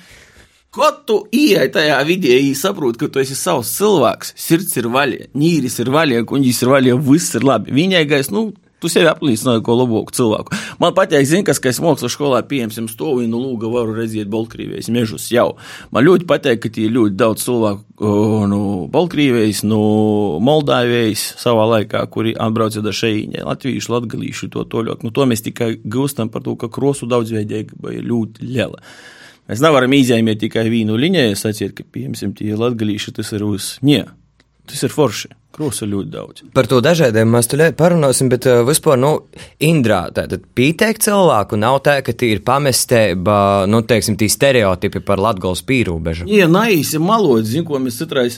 Kad 0.77 1.03
tu 1.09 1.21
ieej 1.33 1.71
tajā 1.73 1.97
vidē, 2.07 2.35
ja 2.37 2.55
saproti, 2.55 2.99
ka 3.01 3.11
tu 3.11 3.19
esi 3.19 3.35
savs 3.35 3.73
cilvēks, 3.75 4.33
sirds 4.39 4.75
ir 4.79 4.87
vaļā, 4.93 5.31
nīris 5.35 5.79
ir 5.83 5.91
vaļā, 5.91 6.23
kuņģis 6.27 6.63
ir 6.63 6.71
vaļā, 6.73 6.97
viss 7.07 7.35
ir 7.39 7.47
labi. 7.47 7.75
Viņai 7.75 8.03
gais, 8.07 8.31
nu, 8.31 8.51
Tu 8.77 8.91
sevi 8.93 9.07
aplīsināji 9.09 9.63
ko 9.65 9.73
labāku 9.73 10.13
cilvēku. 10.13 10.53
Man 10.77 10.93
patīk, 10.97 11.25
zin, 11.25 11.41
kas, 11.47 11.57
ka 11.57 11.71
es 11.71 11.79
mākslas 11.81 12.13
skolā 12.13 12.43
pieņemsim 12.45 12.85
stāvu 12.91 13.23
un 13.23 13.33
lūgu 13.33 13.71
varu 13.73 13.95
redzēt 13.97 14.29
Baltkrievijas 14.29 14.91
mežus 14.93 15.25
jau. 15.33 15.55
Man 15.89 16.05
ļoti 16.05 16.27
patīk, 16.29 16.61
ka 16.61 16.69
ir 16.83 16.93
ļoti 16.93 17.17
daudz 17.17 17.45
cilvēku 17.47 18.11
no 18.51 18.61
Baltkrievijas, 18.93 19.63
no 19.65 19.81
Moldāvijas 20.45 21.23
savā 21.41 21.65
laikā, 21.73 22.03
kuri 22.13 22.35
atbrauca 22.37 22.83
da 22.85 22.93
šeit, 22.93 23.33
latviešu, 23.41 23.95
latgalīšu, 23.95 24.51
to 24.53 24.67
toļok. 24.69 25.07
Nu, 25.07 25.13
to 25.15 25.25
mēs 25.25 25.41
tikai 25.49 25.73
gūstam 25.81 26.29
par 26.29 26.45
to, 26.45 26.53
ka 26.61 26.69
krosu 26.69 27.09
daudzveidība 27.09 27.95
ir 27.97 28.05
ļoti 28.05 28.45
liela. 28.45 28.83
Mēs 29.49 29.63
nevaram 29.63 29.97
izņemt 29.97 30.43
tikai 30.43 30.67
vīnu 30.69 30.99
līniju, 31.01 31.33
sacīt, 31.39 31.73
ka, 31.73 31.87
piemēram, 31.97 32.37
tie 32.37 32.53
latgalīši 32.53 33.17
tas 33.17 33.33
ir 33.33 33.47
uz. 33.47 33.73
Nē, 33.81 34.03
tas 34.69 34.85
ir 34.85 34.93
forši. 34.93 35.33
Krusta 35.57 35.87
ļoti 35.89 36.11
daudz. 36.13 36.43
Par 36.53 36.67
to 36.69 36.77
dažādiem 36.85 37.31
mēs 37.33 37.49
tur 37.49 37.63
parunāsim, 37.79 38.29
bet 38.29 38.45
uh, 38.45 38.61
vispār, 38.67 38.99
nu, 39.01 39.11
Indrā, 39.65 40.03
tātad 40.13 40.43
pīteikt 40.53 41.07
cilvēku 41.07 41.57
nav 41.57 41.79
tā, 41.87 41.95
ka 42.05 42.13
tī 42.13 42.35
ir 42.35 42.43
pamestēba, 42.45 43.65
nu, 43.65 43.81
teiksim, 43.81 44.19
tī 44.21 44.29
stereotipi 44.29 45.01
par 45.05 45.17
Latgals 45.23 45.65
pīrūbežu. 45.65 46.29
Jā, 46.29 46.45
naisi 46.51 47.01
malot, 47.01 47.47
zin, 47.49 47.65
ko 47.65 47.81
mēs 47.81 47.97
citrais 48.03 48.37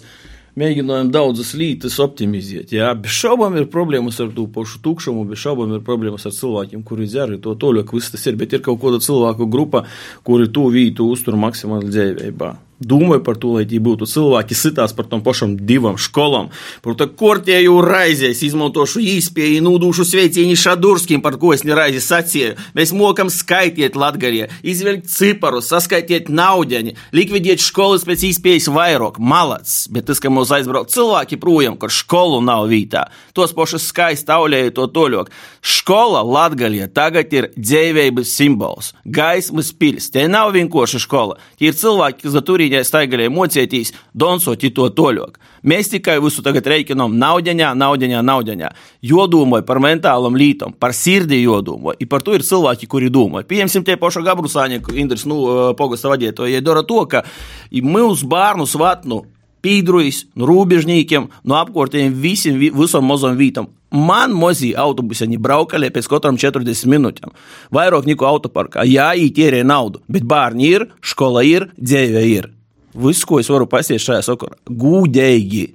mēģinājām 0.60 1.12
daudzas 1.12 1.52
lietas 1.60 2.00
optimizēt. 2.04 2.72
Jā, 2.76 2.94
bez 2.96 3.20
šaubām 3.20 3.60
ir 3.60 3.68
problēmas 3.72 4.22
ar 4.24 4.32
to 4.36 4.48
pašu 4.56 4.80
tukšumu, 4.88 5.28
bez 5.28 5.44
šaubām 5.44 5.76
ir 5.76 5.84
problēmas 5.84 6.24
ar 6.24 6.36
cilvēkiem, 6.40 6.88
kuri 6.88 7.10
dzer 7.12 7.36
to 7.44 7.58
toļu, 7.60 7.84
ka 7.84 8.00
viss 8.00 8.16
tas 8.16 8.26
ir, 8.32 8.40
bet 8.40 8.56
ir 8.56 8.64
kaut 8.64 8.80
kāda 8.80 9.04
cilvēku 9.04 9.52
grupa, 9.52 9.84
kuri 10.24 10.48
to 10.56 10.70
vītu 10.72 11.12
uztur 11.12 11.36
maksimāli 11.40 11.92
dzīvībā. 11.92 12.56
Domāju 12.80 13.24
par 13.24 13.38
to, 13.40 13.56
lai 13.58 13.66
būtu 13.68 14.08
cilvēki, 14.10 14.56
sitās 14.56 14.94
par 14.96 15.08
tom 15.12 15.22
pašam 15.24 15.56
divam 15.68 15.98
skolām. 16.00 16.50
Par 16.84 16.96
to 17.00 17.08
kortēju 17.20 17.80
raizēs, 17.84 18.42
izmantošu 18.48 19.02
īspēju, 19.04 19.64
nūdušu 19.66 20.06
sveicieni 20.08 20.58
Šadurskim, 20.60 21.22
par 21.22 21.38
ko 21.42 21.54
es 21.56 21.66
nereizi 21.68 22.02
sacīju. 22.04 22.56
Mēs 22.78 22.94
mokam 22.96 23.32
skaitiet 23.34 23.98
latgarie, 24.00 24.48
izvilkt 24.64 25.10
ciparus, 25.12 25.70
saskaitiet 25.72 26.32
naudiņi, 26.32 26.96
likvidēt 27.16 27.64
skolas 27.64 28.08
pēc 28.08 28.26
īspējas 28.32 28.70
vairāk, 28.74 29.20
malacis. 29.20 29.88
Bet 29.92 30.08
tas, 30.10 30.22
ka 30.24 30.32
mūs 30.34 30.54
aizbrauc 30.56 30.92
cilvēki 30.94 31.40
projām, 31.42 31.78
kur 31.80 31.94
skolu 31.94 32.40
nav 32.46 32.70
vītā, 32.72 33.08
tos 33.36 33.56
pašus 33.56 33.90
skaisti 33.92 34.32
aulēju 34.36 34.76
to 34.80 34.88
toļok. 34.96 35.34
Skola 35.60 36.24
latgaļie 36.24 36.88
tagad 36.96 37.34
ir 37.36 37.50
dzīvības 37.58 38.32
simbols, 38.40 38.94
gaismas 39.06 39.74
pils. 39.76 40.10
Te 40.14 40.26
nav 40.32 40.54
vienkārši 40.56 41.02
skola, 41.04 41.38
tie 41.60 41.72
ir 41.72 41.78
cilvēki, 41.78 42.24
kas 42.24 42.40
tur 42.48 42.64
ir 42.64 42.69
staigaļai 42.88 43.30
mocētīs, 43.34 43.94
donsoti 44.14 44.72
to 44.76 44.90
toļok. 44.96 45.40
Mēs 45.70 45.92
tikai 45.94 46.20
visu 46.24 46.44
tagad 46.46 46.68
reikinām 46.72 47.18
naudiņā, 47.20 47.74
naudiņā, 47.80 48.22
naudiņā. 48.26 48.70
Jodomāju 49.10 49.66
par 49.68 49.82
mentālam 49.84 50.38
lītam, 50.40 50.76
par 50.78 50.96
sirdi 50.96 51.42
jodomāju. 51.42 52.08
Par 52.10 52.24
to 52.26 52.38
ir 52.38 52.46
cilvēki, 52.46 52.88
kuri 52.92 53.10
domā. 53.14 53.44
Piemēram, 53.48 53.86
tie 53.86 53.98
paši 54.00 54.24
Gabrusāņi, 54.26 54.84
Indrs, 55.02 55.26
nu, 55.30 55.42
pogasta 55.80 56.12
vadītāji, 56.14 56.64
dara 56.66 56.86
to, 56.88 57.04
ka 57.10 57.26
mūsu 57.72 58.30
bērnu 58.30 58.70
svatnu 58.70 59.24
pīdrujas, 59.66 60.24
no 60.40 60.48
rūbežņīkiem, 60.50 61.28
no 61.48 61.58
apkārtējiem 61.60 62.16
visiem, 62.24 62.60
visam 62.76 63.08
mazam 63.10 63.38
vītam. 63.40 63.70
Man 63.90 64.36
mozī 64.38 64.76
autobusiņi 64.78 65.40
braukali 65.42 65.90
pēc 65.94 66.10
katram 66.12 66.38
40 66.38 66.92
minūtēm. 66.94 67.34
Vairāk 67.74 68.06
neko 68.10 68.28
autoparkā. 68.30 68.86
Jā, 68.86 69.10
ītērē 69.18 69.64
naudu, 69.66 70.04
bet 70.08 70.28
bērni 70.30 70.70
ir, 70.70 70.88
skola 71.02 71.44
ir, 71.48 71.72
dzīve 71.80 72.26
ir. 72.30 72.52
Viss, 72.94 73.26
ko 73.28 73.42
es 73.42 73.50
varu 73.52 73.68
pasiet 73.70 74.02
šajā 74.02 74.24
sakarā, 74.32 74.58
gūdēji. 74.70 75.68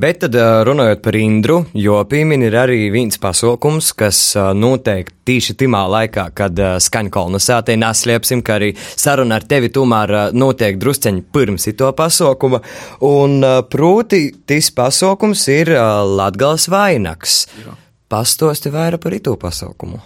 Bet 0.00 0.22
tad 0.22 0.36
runājot 0.64 1.02
par 1.04 1.16
Indru, 1.18 1.56
jo 1.76 1.98
pīmini 2.08 2.46
ir 2.48 2.54
arī 2.56 2.78
viens 2.92 3.20
pasaukums, 3.20 3.90
kas 3.92 4.18
notiek 4.56 5.10
tieši 5.28 5.56
timā 5.60 5.82
laikā, 5.92 6.24
kad 6.36 6.62
skaņa 6.80 7.12
kolonizācija 7.12 7.80
neslēpsim, 7.82 8.40
ka 8.46 8.56
arī 8.56 8.70
saruna 8.78 9.36
ar 9.36 9.44
tevi 9.50 9.68
tomēr 9.74 10.32
notiek 10.32 10.80
drusceņi 10.80 11.26
pirms 11.34 11.68
to 11.76 11.92
pasaukuma, 11.96 12.62
un 13.04 13.44
proti 13.68 14.22
tis 14.48 14.72
pasaukums 14.72 15.44
ir 15.52 15.74
Latgals 16.08 16.70
vainags. 16.72 17.42
Jā. 17.60 17.76
Pastosti 18.10 18.72
vairāk 18.72 19.04
par 19.04 19.14
itu 19.14 19.36
pasaukumu. 19.38 20.00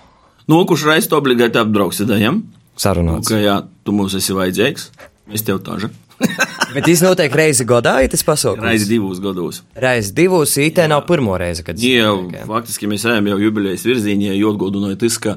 Nu, 0.51 0.59
kurš 0.69 0.83
reiz 0.91 1.07
to 1.09 1.17
obligāti 1.17 1.57
apbrauksi, 1.63 2.05
da, 2.11 2.19
ja? 2.21 2.35
Sarunāts. 2.77 3.31
Nu, 3.31 3.37
ka, 3.37 3.39
jā, 3.41 3.55
tu 3.87 3.95
mums 3.97 4.13
esi 4.19 4.35
vajadzīgs, 4.37 4.91
mēs 5.31 5.45
tev 5.47 5.61
tāža. 5.65 5.91
Bet 6.75 6.87
tas 6.87 7.03
notiek 7.05 7.35
reizi 7.35 7.67
gadā, 7.69 7.99
ja 8.05 8.11
tas 8.11 8.25
pasaukums? 8.27 8.67
Reizi 8.69 8.89
divos 8.91 9.21
gados. 9.23 9.63
Reizi 9.79 10.15
divos, 10.15 10.55
IT 10.61 10.81
jā. 10.83 10.89
nav 10.91 11.05
pirmo 11.09 11.37
reizi, 11.41 11.65
kad. 11.67 11.81
Jā, 11.81 12.07
jau, 12.07 12.47
faktiski 12.51 12.91
mēs 12.91 13.07
ejam 13.09 13.33
jau 13.33 13.43
jubilejas 13.43 13.87
virzienā, 13.89 14.33
jo 14.39 14.55
atgādināju 14.55 14.99
tas, 15.01 15.19
ka 15.23 15.37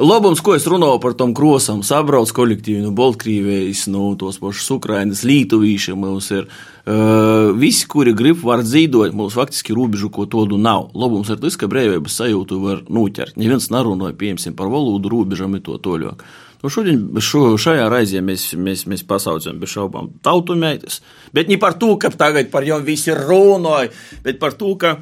labums, 0.00 0.40
ko 0.44 0.54
es 0.56 0.66
runāju 0.70 1.00
par 1.02 1.16
tom 1.18 1.34
krosam, 1.36 1.84
sabrauc 1.86 2.32
kolektīvi 2.36 2.82
no 2.84 2.94
Baltkrievijas, 2.96 3.86
no 3.92 4.12
tos 4.20 4.40
pašus 4.40 4.70
Ukrainas, 4.78 5.24
Lītuvīši 5.28 5.96
mums 5.98 6.32
ir. 6.36 6.50
Uh, 6.90 7.52
visi, 7.60 7.84
kuri 7.86 8.14
grib, 8.16 8.38
var 8.42 8.64
dzīvot, 8.64 9.12
mums 9.14 9.36
faktiski 9.36 9.76
robežu, 9.76 10.08
ko 10.10 10.24
tādu 10.30 10.56
nav. 10.58 10.88
Labums 10.96 11.28
ir 11.30 11.38
tas, 11.42 11.58
ka 11.60 11.68
brīvības 11.70 12.16
sajūtu 12.22 12.60
var 12.64 12.80
noķert. 12.88 13.36
Neviens 13.38 13.68
nerunāja, 13.70 14.16
piemēram, 14.18 14.56
par 14.58 14.72
valodu 14.72 15.12
robežām 15.12 15.58
un 15.58 15.62
to 15.66 15.76
toļāk. 15.84 16.24
Nu, 16.60 16.68
šodien, 16.68 17.06
šo, 17.24 17.54
šajā 17.60 17.86
raizē 17.88 18.20
mēs, 18.24 18.50
mēs, 18.60 18.84
mēs 18.90 19.04
pasaucam 19.08 19.60
bez 19.60 19.72
šaubām 19.72 20.10
tautu 20.24 20.58
meitas. 20.60 21.00
Bet 21.32 21.48
ne 21.48 21.56
par 21.60 21.78
to, 21.80 21.94
ka 22.00 22.12
tagad 22.12 22.50
par 22.52 22.66
jām 22.68 22.84
visi 22.84 23.14
runāja, 23.16 23.88
bet 24.26 24.40
par 24.42 24.58
to, 24.58 24.74
ka 24.80 24.98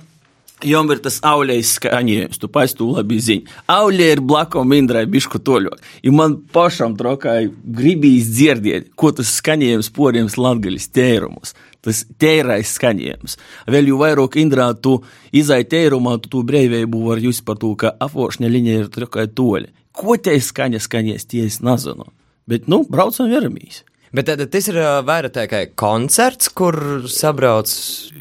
Jom 0.66 0.88
ir 0.90 0.98
tas 0.98 1.20
aulējs 1.22 1.76
skaņojums, 1.76 2.40
tu 2.42 2.48
pats 2.50 2.72
to 2.74 2.88
labi 2.90 3.20
zini. 3.22 3.44
Aulē 3.70 4.08
ir 4.16 4.20
blakus 4.26 4.66
Indrai 4.74 5.04
bišku 5.06 5.38
toļot. 5.46 5.84
Un 6.10 6.16
man 6.18 6.34
pašam 6.50 6.96
trokai 6.98 7.46
gribīs 7.62 8.26
dzirdēt, 8.32 8.90
ko 8.98 9.12
tas 9.14 9.36
skaņojums 9.38 9.92
poriem 9.94 10.26
latgaļas 10.26 10.90
tērumus. 10.90 11.54
Tas 11.78 12.02
tērais 12.18 12.74
skaņojums. 12.74 13.38
Vēl 13.70 13.92
jau 13.92 14.00
vairāk 14.02 14.34
Indrā 14.42 14.72
tu 14.82 14.96
izai 15.30 15.62
tērumā, 15.62 16.18
tu 16.18 16.34
tu 16.34 16.42
brīvību 16.42 17.06
var 17.06 17.22
just 17.22 17.46
par 17.46 17.62
to, 17.62 17.76
ka 17.78 17.94
afošņa 17.94 18.50
līnija 18.50 18.82
ir 18.82 18.90
trokai 18.90 19.28
toļi 19.30 19.70
ko 19.98 20.16
te 20.22 20.36
skaņa 20.38 20.80
skaņies, 20.82 21.28
tie 21.28 21.44
es 21.48 21.60
nezinu. 21.64 22.08
Bet, 22.48 22.68
nu, 22.70 22.84
braucam 22.88 23.28
veramīs. 23.30 23.82
Bet 24.14 24.30
tad 24.30 24.40
tas 24.48 24.68
ir 24.70 24.78
vairāk 25.04 25.34
tikai 25.34 25.66
koncerts, 25.76 26.48
kur 26.56 26.78
sabrauc. 27.12 27.68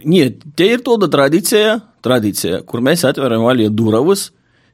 Nē, 0.03 0.25
te 0.59 0.67
ir 0.73 0.83
tāda 0.83 1.07
tradīcija, 1.11 1.77
tradīcija, 2.03 2.65
kur 2.67 2.83
mēs 2.83 3.05
atveram 3.07 3.45
vaļā 3.47 3.69
durvis 3.71 4.27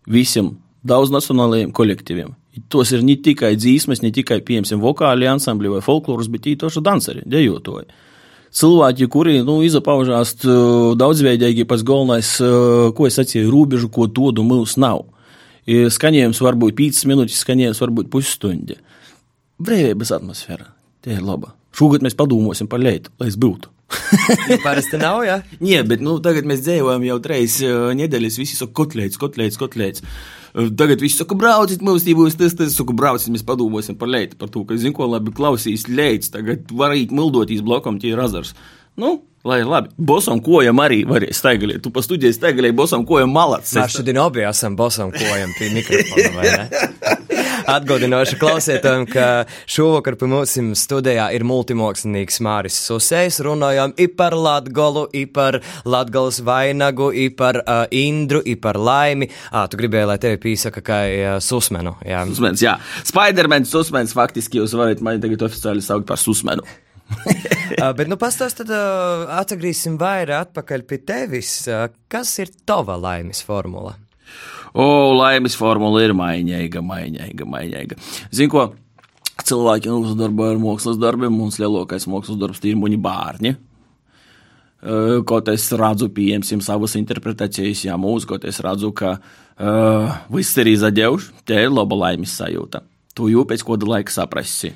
visiem 0.10 0.56
daudznacionālajiem 0.90 1.70
kolektīviem. 1.76 2.34
Tos 2.70 2.92
ir 2.94 3.06
ne 3.06 3.16
tikai 3.22 3.54
dzīsmes, 3.58 4.02
ne 4.04 4.12
tikai, 4.14 4.40
piemēram, 4.46 4.82
vokāli 4.82 5.30
ansambļi 5.30 5.76
vai 5.76 5.84
folkloras, 5.86 6.30
bet 6.34 6.48
arī 6.48 6.58
toši 6.62 6.84
danseri, 6.86 7.24
dejotoji. 7.30 7.88
Cilvēki, 8.54 9.08
kuri 9.10 9.40
nu, 9.46 9.60
izpaužās 9.66 10.36
daudzveidīgi, 10.98 11.66
pats 11.70 11.86
galvenais, 11.86 12.36
ko 12.94 13.08
es 13.10 13.18
sacīju, 13.18 13.50
robežu, 13.54 13.90
ko 13.94 14.06
dodu 14.06 14.46
mums 14.46 14.76
nav. 14.82 15.08
Skaņojums 15.68 16.42
var 16.44 16.58
būt 16.60 16.76
5 16.80 17.06
minūtes, 17.12 17.44
skaņojums 17.46 17.80
var 17.84 17.94
būt 18.00 18.10
pusstunda. 18.12 18.80
Brīvības 19.64 20.12
atmosfēra. 20.18 20.74
Tie 21.04 21.16
ir 21.16 21.24
laba. 21.24 21.54
Šogad 21.74 22.04
mēs 22.06 22.18
padomāsim 22.18 22.68
par 22.70 22.84
lietu, 22.84 23.14
lai 23.22 23.32
es 23.32 23.40
būtu. 23.40 23.72
Nu, 24.50 24.58
parasti 24.64 24.98
nav, 24.98 25.22
jā. 25.26 25.40
Ja? 25.42 25.60
Nē, 25.62 25.82
bet 25.90 26.04
nu, 26.04 26.16
tagad 26.24 26.48
mēs 26.50 26.64
dzīvojam 26.66 27.04
jau 27.08 27.18
trīs 27.24 27.58
uh, 27.66 27.92
nedēļas, 27.98 28.40
visi 28.42 28.58
saka, 28.58 28.74
kotlēts, 28.82 29.20
kotlēts, 29.22 29.60
kotlēts. 29.62 30.04
Uh, 30.54 30.70
tagad 30.80 31.04
viss 31.04 31.20
saka, 31.22 31.38
brauciet, 31.40 31.84
mums 31.86 32.06
tie 32.06 32.16
būs 32.18 32.38
tas, 32.40 32.56
tas, 32.58 32.74
saka, 32.78 32.96
brauciet, 32.98 33.32
mēs 33.34 33.46
padomāsim 33.48 33.98
par 34.00 34.12
lietu, 34.12 34.38
par 34.40 34.52
to, 34.54 34.64
ka, 34.70 34.78
zinu, 34.82 34.96
ko 34.98 35.10
labi 35.12 35.34
klausīs 35.36 35.86
leids, 35.92 36.32
tagad 36.34 36.72
varīt 36.74 37.14
mildotīs 37.16 37.64
blokam 37.66 38.00
tie 38.02 38.16
razars. 38.18 38.56
Nu, 39.00 39.20
Lai 39.44 39.64
labi. 39.68 39.90
Bosam 39.98 40.40
kojam 40.40 40.80
arī 40.80 41.02
varēja 41.04 41.36
staigalēt. 41.36 41.82
Tu 41.84 41.92
pastudēji 41.92 42.38
staigalēt 42.38 42.76
bosam 42.80 43.02
kojam 43.04 43.34
malats. 43.36 43.74
Mēs 43.76 43.98
šodien 43.98 44.22
abi 44.24 44.46
esam 44.48 44.78
bosam 44.80 45.12
kojam 45.12 45.52
pie 45.58 45.68
mikrofona, 45.76 46.30
vai 46.38 46.54
ne? 46.54 46.70
Atgādināšu 47.74 48.38
klausītājiem, 48.40 49.04
ka 49.12 49.26
šovakar 49.68 50.16
pie 50.20 50.30
mums 50.32 50.56
studijā 50.80 51.26
ir 51.36 51.44
multimokslinieks 51.48 52.40
Māris 52.44 52.78
Susējs. 52.88 53.42
Runājam 53.44 53.92
i 54.00 54.08
par 54.08 54.36
Latgolu, 54.36 55.06
i 55.12 55.26
par 55.28 55.60
Latgolas 55.84 56.40
vainagu, 56.44 57.10
i 57.12 57.28
par 57.36 57.60
uh, 57.64 57.84
Indru, 57.92 58.40
i 58.48 58.56
par 58.56 58.80
laimi. 58.80 59.28
Ā, 59.52 59.66
tu 59.68 59.80
gribēji, 59.80 60.08
lai 60.12 60.18
tevi 60.24 60.40
pīsaka 60.48 60.84
kā 60.84 61.02
uh, 61.10 61.36
Susmenu. 61.44 61.98
Jā. 62.08 62.24
Susmens, 62.32 62.64
jā. 62.64 62.78
Spidermans, 63.12 63.76
Susmens, 63.76 64.16
faktiski 64.16 64.64
jūs 64.64 64.76
varat 64.80 65.04
mani 65.04 65.24
tagad 65.24 65.48
oficiāli 65.50 65.84
saukt 65.84 66.08
par 66.08 66.20
Susmenu. 66.24 66.64
Bet, 67.98 68.08
nu, 68.10 68.18
pastāst, 68.22 68.62
tad 68.62 68.72
uh, 68.74 69.26
atgriezīsim 69.40 69.98
vairāk 70.02 70.50
atpakaļ 70.50 70.86
pie 70.88 71.00
tevis. 71.04 71.56
Uh, 71.68 71.88
kas 72.12 72.32
ir 72.44 72.52
tava 72.68 72.98
laimes 73.00 73.44
formula? 73.46 73.96
O, 74.74 74.86
laimes 75.18 75.58
formula 75.58 76.02
ir 76.04 76.16
maiņaiga, 76.18 76.82
maiņaiga, 76.86 77.46
maiņaiga. 77.50 78.00
Zini, 78.34 78.50
ko 78.54 78.72
cilvēki 79.44 79.92
uzdarboja 79.94 80.56
ar 80.56 80.64
mākslas 80.64 80.98
darbiem, 81.02 81.34
mums 81.36 81.60
lielākais 81.62 82.08
mākslas 82.10 82.40
darbs 82.42 82.64
ir 82.66 82.80
muņi 82.80 83.00
bērni. 83.04 83.54
Kaut 85.30 85.48
es 85.48 85.70
redzu, 85.80 86.10
pieņemsim 86.12 86.60
savas 86.66 86.98
interpretācijas, 87.00 87.86
jā, 87.86 87.96
mūsu, 88.00 88.28
kaut 88.34 88.44
es 88.50 88.60
redzu, 88.66 88.90
ka 88.98 89.14
uh, 89.16 90.18
viss 90.34 90.58
ir 90.60 90.74
izdevuši, 90.74 91.32
te 91.48 91.62
ir 91.62 91.72
laba 91.72 91.96
laimes 92.02 92.34
sajūta. 92.36 92.84
Tu 93.16 93.30
jau 93.32 93.46
pēc 93.48 93.64
kāda 93.64 93.88
laika 93.94 94.12
saprasi 94.12 94.74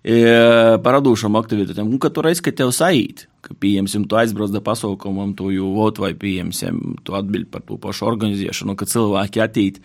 par 0.00 0.96
radošām 0.96 1.36
aktivitātēm. 1.36 1.88
Un, 1.90 2.00
kad 2.00 2.16
tev 2.56 2.72
saīt, 2.72 3.26
ka, 3.44 3.54
pieņemsim, 3.60 4.06
tu 4.08 4.16
aizbrauc 4.16 4.52
da 4.52 4.62
pasaukumam, 4.64 5.34
tu 5.36 5.50
jau 5.52 5.72
vot 5.76 6.00
vai, 6.00 6.14
pieņemsim, 6.16 7.02
tu 7.04 7.16
atbild 7.18 7.50
par 7.52 7.64
to 7.66 7.76
pašu 7.80 8.08
organizēšanu, 8.08 8.76
ka 8.76 8.88
cilvēki 8.88 9.44
attīt. 9.44 9.82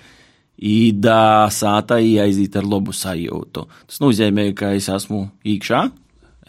Īdā 0.56 1.50
sāta 1.52 1.98
ieiziet 2.00 2.56
ar 2.56 2.64
labu 2.64 2.94
sajūtu. 2.96 3.66
Tas 3.92 4.00
nozīmē, 4.00 4.54
ka 4.56 4.72
es 4.78 4.88
esmu 4.88 5.26
iekšā, 5.44 5.82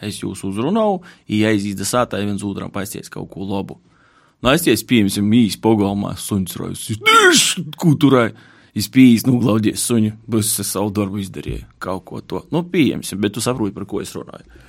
es 0.06 0.20
jūs 0.22 0.44
uzrunāju, 0.46 1.00
ieiziet 1.26 1.82
sātā 1.82 2.20
viens 2.22 2.44
otram 2.46 2.70
paisties 2.70 3.10
kaut 3.10 3.32
ko 3.32 3.48
labu. 3.50 3.80
Nu, 4.44 4.52
aizies, 4.52 4.84
pieņemsim, 4.86 5.26
īsi 5.34 5.58
pagalmā, 5.58 6.12
suns 6.20 6.54
rojas, 6.60 6.86
kuturai 7.82 8.28
izpījis, 8.76 9.26
nu, 9.28 9.38
glaudies 9.42 9.84
suņu, 9.88 10.12
bet 10.28 10.46
es 10.46 10.68
savu 10.68 10.92
darbu 10.94 11.20
izdarīju, 11.22 11.64
kaut 11.82 12.04
ko 12.08 12.20
to. 12.20 12.44
Nu, 12.52 12.64
pieņemsim, 12.72 13.20
bet 13.22 13.36
tu 13.36 13.44
saproti, 13.44 13.74
par 13.76 13.88
ko 13.88 14.02
es 14.04 14.12
runāju. 14.16 14.64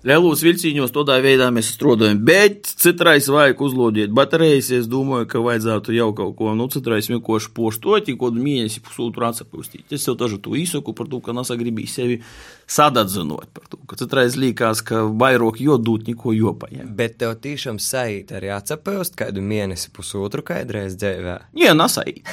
Lielos 0.00 0.40
vilciņos 0.40 0.94
tādā 0.96 1.18
veidā 1.20 1.50
mēs 1.52 1.74
strādājam, 1.74 2.22
bet 2.24 2.70
citreiz 2.80 3.26
vajag 3.28 3.58
uzlūdīt 3.66 4.14
baterijas. 4.16 4.70
Es 4.72 4.86
domāju, 4.88 5.26
ka 5.28 5.42
vajadzētu 5.44 5.92
jau 5.92 6.06
kaut 6.16 6.38
ko, 6.38 6.54
nu, 6.56 6.70
citreiz 6.72 7.10
vienkārši 7.10 7.50
poštot, 7.52 8.08
kādu 8.08 8.40
mēnesi, 8.40 8.80
pusotru 8.80 9.26
atsapūstīt. 9.28 9.92
Es 9.92 10.08
jau 10.08 10.14
tažu 10.16 10.38
to 10.40 10.54
īsaku 10.56 10.94
par 10.96 11.10
to, 11.12 11.20
ka 11.20 11.36
nesagribīju 11.36 11.92
sevi 11.92 12.16
sadadzinot 12.64 13.52
par 13.52 13.68
to, 13.68 13.82
ka 13.90 14.00
citreiz 14.00 14.40
liekas, 14.40 14.80
ka 14.88 15.04
vairāk 15.20 15.60
jodūt 15.60 16.08
neko 16.08 16.32
jopaņem. 16.38 16.96
Bet 16.96 17.20
tev 17.20 17.36
tiešām 17.44 17.76
sajūt 17.76 18.32
arī 18.40 18.54
atsapūst 18.56 19.20
kādu 19.20 19.44
mēnesi, 19.44 19.92
pusotru 19.92 20.40
kādreiz 20.48 20.96
dzīvē. 20.96 21.36
Jā, 21.60 21.76
nesait. 21.76 22.24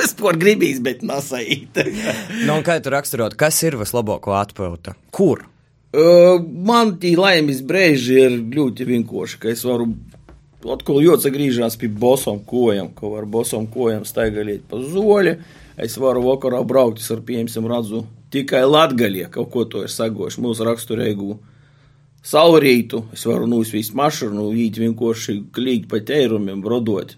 es 0.00 0.16
to 0.16 0.32
gribīju, 0.32 0.80
bet 0.88 1.04
nesait. 1.04 1.84
nu, 2.46 2.56
un 2.56 2.64
kā 2.64 2.80
tu 2.80 2.96
raksturot, 2.96 3.36
kas 3.36 3.60
ir 3.68 3.76
vislabāko 3.84 4.40
atpūta? 4.40 4.96
Kur? 5.12 5.44
Man 5.90 6.92
tie 7.02 7.16
laimes 7.18 7.64
brīži 7.66 8.20
ir 8.22 8.36
ļoti 8.54 8.86
vienkārši, 8.86 9.38
ka 9.42 9.50
es 9.50 9.64
varu 9.66 9.88
atkal 10.70 11.00
ļoti 11.02 11.32
griežās 11.34 11.74
pie 11.80 11.88
bosām 11.90 12.38
kojām, 12.46 12.92
ko 12.94 13.16
var 13.16 13.26
bosām 13.26 13.66
kojām 13.66 14.04
staigāt 14.06 14.62
pa 14.70 14.78
zoļi. 14.78 15.34
Es 15.80 15.96
varu 15.98 16.22
vakarā 16.28 16.60
braukt, 16.68 17.02
ar 17.10 17.22
piemēram 17.26 17.66
redzu 17.72 18.04
tikai 18.30 18.62
latgaļie, 18.68 19.26
kaut 19.34 19.50
ko 19.50 19.64
to 19.64 19.82
ir 19.86 19.90
sagojuši 19.90 20.44
mūsu 20.44 20.66
raksturīgu 20.68 21.38
saulrītu. 22.22 23.06
Es 23.16 23.26
varu 23.26 23.48
nusvīst 23.50 23.96
mašīnu, 23.96 24.46
īt 24.54 24.78
vienkārši 24.78 25.40
klīgi 25.56 25.88
pa 25.90 26.02
teirumiem, 26.06 26.60
brodot. 26.62 27.16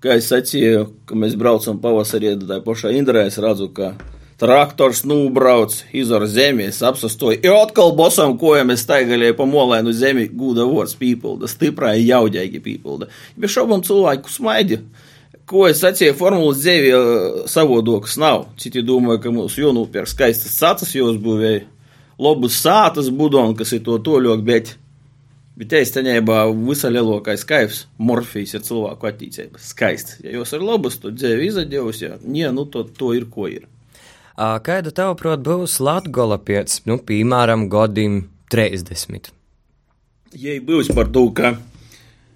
Kā 0.00 0.16
es 0.20 0.30
sacīju, 0.30 0.86
ka 1.08 1.16
mēs 1.18 1.36
braucam 1.40 1.80
pavasarī, 1.82 2.36
tā 2.40 2.60
pašā 2.64 2.92
Indrē, 2.94 3.26
es 3.28 3.40
redzu, 3.42 3.68
ka 3.74 3.94
Traktors 4.38 5.04
nubrauc, 5.06 5.76
izvar 5.94 6.26
zemi, 6.26 6.64
es 6.66 6.80
apsastoju. 6.82 7.38
Ir 7.44 7.54
atkal 7.54 7.92
bosam 7.94 8.34
kojam, 8.38 8.72
es 8.74 8.82
staigalēju 8.82 9.36
pa 9.38 9.46
molēnu 9.46 9.92
zemi, 9.94 10.26
gūda 10.26 10.66
vārds 10.66 10.96
pīpilda, 10.98 11.46
stiprā 11.50 11.92
jaudēgi 12.00 12.58
pīpilda. 12.64 13.06
Bez 13.38 13.52
šaubām 13.54 13.84
cilvēku 13.86 14.32
smaidi. 14.34 14.80
Ko 15.46 15.68
es 15.68 15.84
sacīju, 15.84 16.16
formulas 16.18 16.64
dzīvi 16.64 16.90
savodokas 17.52 18.16
nav. 18.18 18.48
Citi 18.58 18.82
domāja, 18.82 19.20
ka 19.22 19.32
mūsu 19.34 19.60
jūnūpēr 19.68 20.08
skaistas 20.10 20.56
sacas 20.58 20.94
jūs 20.96 21.20
būvēja, 21.22 21.66
lobus 22.18 22.56
sātas 22.58 23.12
budon, 23.14 23.54
kas 23.54 23.74
ir 23.76 23.84
to 23.86 24.00
toļok, 24.02 24.42
bet, 24.48 24.72
bet 25.60 25.76
īstenībā 25.78 26.40
visa 26.56 26.90
lielākais 26.90 27.46
kaifs, 27.46 27.84
morfijs 28.02 28.56
ir 28.56 28.66
cilvēku 28.66 29.10
attīcība. 29.12 29.62
Skaists. 29.62 30.18
Ja 30.26 30.34
jūs 30.40 30.56
ir 30.56 30.64
lobus, 30.64 30.98
tad 31.04 31.20
dzīvi 31.20 31.52
izadēvus, 31.52 32.02
ja, 32.02 32.18
ja 32.40 32.50
nu 32.56 32.66
to, 32.66 32.82
to 32.98 33.12
ir, 33.14 33.28
ko 33.30 33.46
ir. 33.52 33.68
Kāda 34.34 34.90
tavuprāt 34.90 35.44
būs 35.46 35.78
Latgola 35.78 36.40
pēc, 36.42 36.80
nu, 36.90 36.98
piemēram, 36.98 37.68
godim 37.70 38.24
30? 38.50 39.30
Ja 40.34 40.56
būs 40.66 40.90
par 40.94 41.12
to, 41.14 41.28
ka 41.30 41.54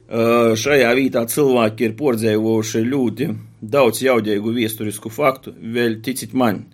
šajā 0.09 0.93
vietā 0.95 1.25
cilvēki 1.29 1.89
ir 1.89 1.95
pordzējuši 1.99 2.83
ļoti 2.87 3.29
daudz 3.61 4.03
jaudīgu 4.07 4.55
vēsturisku 4.55 5.11
faktu, 5.11 5.53
vēl 5.59 5.99
ticit 6.07 6.33
man, 6.33 6.65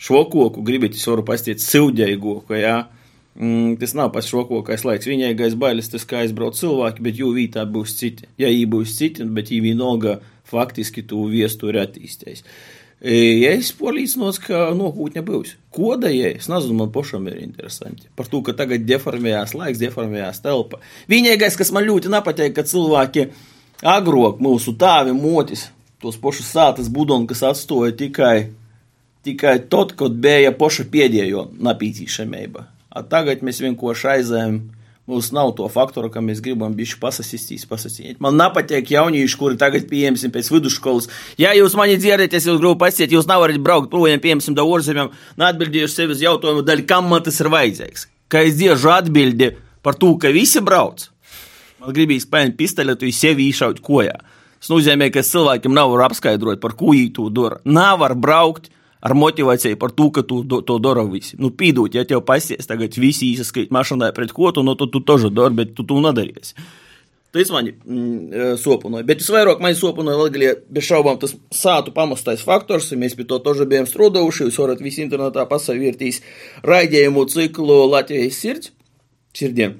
šokoku 0.00 0.62
gribat, 0.62 0.94
es 0.94 1.06
varu 1.08 1.24
pastiet 1.24 1.64
silģēgoku, 1.64 2.54
jā. 2.60 2.82
Mm, 3.40 3.78
tas 3.80 3.94
nav 3.94 4.10
pats 4.12 4.28
šokokais 4.28 4.84
laiks. 4.84 5.08
Viņai 5.08 5.32
bailes, 5.56 5.88
tas 5.88 6.04
kā 6.04 6.24
aizbrauc 6.24 6.58
cilvēki, 6.58 7.00
bet 7.06 7.16
jų 7.16 7.30
vietā 7.36 7.64
būs 7.64 7.94
citi. 7.96 8.28
Ja 8.36 8.50
jī 8.50 8.66
būs 8.68 8.96
citi, 8.98 9.24
bet 9.24 9.50
jī 9.50 9.62
vienalga 9.64 10.18
faktiski 10.50 11.06
to 11.06 11.24
viesturi 11.30 11.80
attīstīs. 11.80 12.44
Uh, 13.00 13.30
Ja 13.40 13.54
es 13.56 13.70
polīdzinos, 13.72 14.36
ka 14.44 14.66
nokūtņa 14.76 15.22
būs. 15.24 15.54
Ko 15.72 15.94
dēļ? 15.96 16.34
Es 16.36 16.50
nezinu, 16.52 16.74
man 16.82 16.90
pašam 16.92 17.30
ir 17.30 17.38
interesanti. 17.40 18.10
Par 18.16 18.28
to, 18.28 18.42
ka 18.44 18.52
tagad 18.58 18.84
deformējās 18.84 19.54
laiks, 19.56 19.80
deformējās 19.80 20.42
telpa. 20.44 20.82
Vienīgais, 21.08 21.56
kas 21.56 21.72
man 21.72 21.86
ļoti 21.86 22.12
nepatīk, 22.12 22.52
ka 22.58 22.66
cilvēki 22.68 23.24
agrāk 23.88 24.42
mūsu 24.44 24.74
tāvi 24.76 25.14
motis, 25.16 25.70
tos 26.02 26.20
pašus 26.20 26.52
sātas 26.52 26.90
budonu, 26.92 27.24
kas 27.30 27.40
atstoja 27.48 27.96
tikai, 27.96 28.50
tikai 29.24 29.56
tad, 29.72 29.96
kad 29.96 30.20
bija 30.20 30.52
paša 30.52 30.84
pēdējo 30.92 31.46
napītīšamība. 31.56 32.66
Tagad 33.08 33.40
mēs 33.46 33.62
vienkārši 33.64 34.12
aizējām 34.12 34.60
Mums 35.10 35.32
nav 35.34 35.48
to 35.58 35.66
faktoru, 35.66 36.06
ka 36.14 36.20
mēs 36.22 36.38
gribam 36.44 36.70
bišķi 36.78 37.00
pasasistīt, 37.02 37.64
pasasīt. 37.66 38.20
Man 38.22 38.36
nepatīk 38.38 38.92
jaunieši, 38.94 39.38
kuri 39.40 39.58
tagad 39.58 39.88
pieņemsim 39.90 40.30
pēc 40.30 40.50
vidusskolas. 40.54 41.08
Ja 41.40 41.50
jūs 41.56 41.74
mani 41.78 41.96
dzirdat, 41.98 42.36
es 42.38 42.46
jūs 42.46 42.60
gribu 42.60 42.76
pasiet, 42.78 43.10
jūs 43.10 43.26
nevarat 43.26 43.58
braukt 43.58 43.90
projām, 43.90 44.22
pieņemsim 44.22 44.54
da 44.54 44.62
orzemēm, 44.62 45.10
neatbildījuši 45.40 45.96
sevi 45.96 46.14
uz 46.14 46.22
jautājumu 46.22 46.62
daļu, 46.68 46.86
kam 46.86 47.10
man 47.10 47.24
tas 47.26 47.42
ir 47.42 47.50
vajadzīgs. 47.50 48.06
Ka 48.30 48.44
es 48.46 48.54
dziežu 48.60 48.92
atbildi 48.94 49.50
par 49.82 49.98
to, 49.98 50.12
ka 50.22 50.30
visi 50.30 50.62
brauc. 50.62 51.08
Man 51.82 51.96
gribīs 51.96 52.28
paņemt 52.30 52.60
pistoletu, 52.60 53.10
un 53.10 53.16
sevi 53.16 53.50
izšaut 53.50 53.82
kojā. 53.82 54.14
Tas 54.60 54.70
nozīmē, 54.70 55.10
ka 55.10 55.26
cilvēkiem 55.26 55.74
nav 55.74 55.90
var 55.96 56.06
apskaidrot, 56.06 56.62
par 56.62 56.78
ko 56.78 56.94
to 57.16 57.26
dara. 57.34 57.58
Nav 57.64 57.98
var 58.04 58.14
braukt 58.14 58.70
ar 59.00 59.16
motivāciju 59.16 59.78
par 59.80 59.94
to, 59.96 60.10
ka 60.14 60.24
tu 60.26 60.42
to 60.44 60.78
dara 60.82 61.04
visi. 61.08 61.38
Nu, 61.40 61.50
pīdot, 61.50 61.94
ja 61.96 62.04
tev 62.08 62.22
pasies 62.28 62.68
tagad 62.68 62.96
visi 63.00 63.32
izskrīt 63.34 63.72
mašīnā 63.74 64.12
pret 64.16 64.34
ko 64.36 64.52
tu, 64.52 64.64
nu, 64.66 64.76
tad 64.78 64.92
tu 64.92 65.00
to 65.00 65.18
dari, 65.28 65.56
bet 65.62 65.74
tu 65.76 65.86
to 65.88 66.02
nedarīsi. 66.04 66.54
Tas 67.30 67.50
man 67.54 67.68
sopunoja. 68.58 69.06
Bet 69.06 69.20
visvairāk 69.22 69.60
man 69.62 69.76
sopunoja 69.78 70.18
Latvijā, 70.18 70.56
bez 70.66 70.88
šaubām, 70.88 71.18
tas 71.22 71.36
sātu 71.54 71.92
pamostais 71.94 72.42
faktors. 72.42 72.88
Mēs 72.98 73.14
pie 73.14 73.26
to 73.30 73.38
tožu 73.44 73.68
bijām 73.70 73.86
strādājuši. 73.86 74.48
Jūs 74.48 74.58
varat 74.58 74.82
visi 74.82 75.04
internetā 75.04 75.44
pasavērtīs 75.50 76.18
raidījumu 76.66 77.22
ciklu 77.30 77.84
Latvijas 77.92 78.40
sirds, 78.42 78.72
sirdiem. 79.38 79.78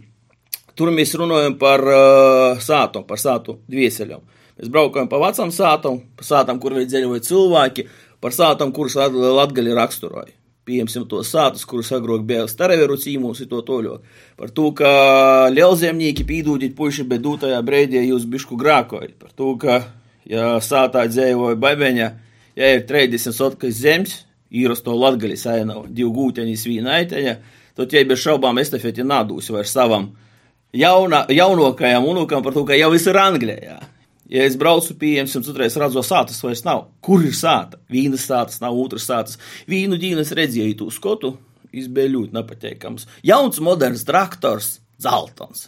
Tur 0.78 0.94
mēs 0.94 1.16
runājam 1.18 1.58
par 1.58 1.82
uh, 1.82 2.62
sātu, 2.62 3.02
par 3.08 3.18
sātu 3.18 3.58
dvieseļiem. 3.68 4.22
Mēs 4.60 4.70
braukājam 4.70 5.10
pa 5.10 5.18
vecām 5.18 5.50
sātām, 5.50 5.98
pa 6.16 6.24
sātām, 6.24 6.60
kur 6.62 6.78
veidzēļoja 6.78 7.26
cilvēki, 7.26 7.88
par 8.20 8.34
sātām, 8.36 8.72
kuras 8.76 8.96
latgaļi 8.96 9.74
raksturoja. 9.76 10.34
Pieņemsim 10.68 11.06
tos 11.10 11.30
sātus, 11.32 11.64
kurus 11.66 11.90
agrāk 11.96 12.22
bija 12.28 12.44
stareveru 12.46 12.98
cīmūs, 13.00 13.42
to 13.50 13.62
toļo. 13.66 13.96
Par 14.38 14.52
to, 14.54 14.68
ka 14.76 14.90
lielzemnieki 15.50 16.26
pīdūdīt 16.28 16.76
puiši, 16.78 17.06
bet 17.10 17.24
dūtajā 17.24 17.58
brēdī 17.66 18.04
jūs 18.04 18.28
bišku 18.30 18.58
grākoji. 18.60 19.14
Par 19.18 19.32
to, 19.34 19.54
ka, 19.58 19.80
ja 20.28 20.58
sātā 20.62 21.06
dzēvoja 21.10 21.58
baibeņa, 21.58 22.10
ja 22.60 22.72
ir 22.76 22.84
30 22.86 23.34
sotkas 23.34 23.80
zemes, 23.80 24.20
īras 24.52 24.84
to 24.84 24.94
latgaļi 24.94 25.38
sainavu, 25.40 25.88
divu 25.88 26.12
gūteņi 26.18 26.58
svīnaiteņa, 26.60 27.36
tad 27.78 27.90
tie 27.90 28.04
bez 28.06 28.20
šaubām 28.22 28.60
estafeti 28.62 29.06
nādūs 29.06 29.50
vairs 29.54 29.72
savam 29.74 30.10
jauna, 30.72 31.24
jaunokajam 31.28 32.06
unukam 32.06 32.42
par 32.42 32.54
to, 32.54 32.64
ka 32.64 32.78
jau 32.78 32.90
viss 32.92 33.08
ir 33.10 33.18
Anglijā. 33.18 33.80
Ja 34.30 34.44
es 34.46 34.54
braucu 34.54 34.94
pie 34.94 35.16
jums, 35.16 35.32
un 35.34 35.42
citreiz 35.42 35.74
redzu, 35.80 36.04
sātas 36.06 36.38
vairs 36.44 36.62
nav. 36.62 36.84
Kur 37.02 37.24
ir 37.26 37.34
sāta? 37.34 37.80
Vīnas 37.90 38.28
sātas, 38.30 38.60
nav 38.62 38.78
otras 38.78 39.08
sātas. 39.10 39.40
Vīnu 39.66 39.98
ģīnes 39.98 40.30
redzēju 40.38 40.76
to 40.78 40.86
skotu, 40.94 41.32
izbēja 41.74 42.12
ļoti 42.14 42.36
nepateikams. 42.38 43.08
Jauns, 43.26 43.58
moderns 43.66 44.06
traktors, 44.06 44.76
zeltons. 45.02 45.66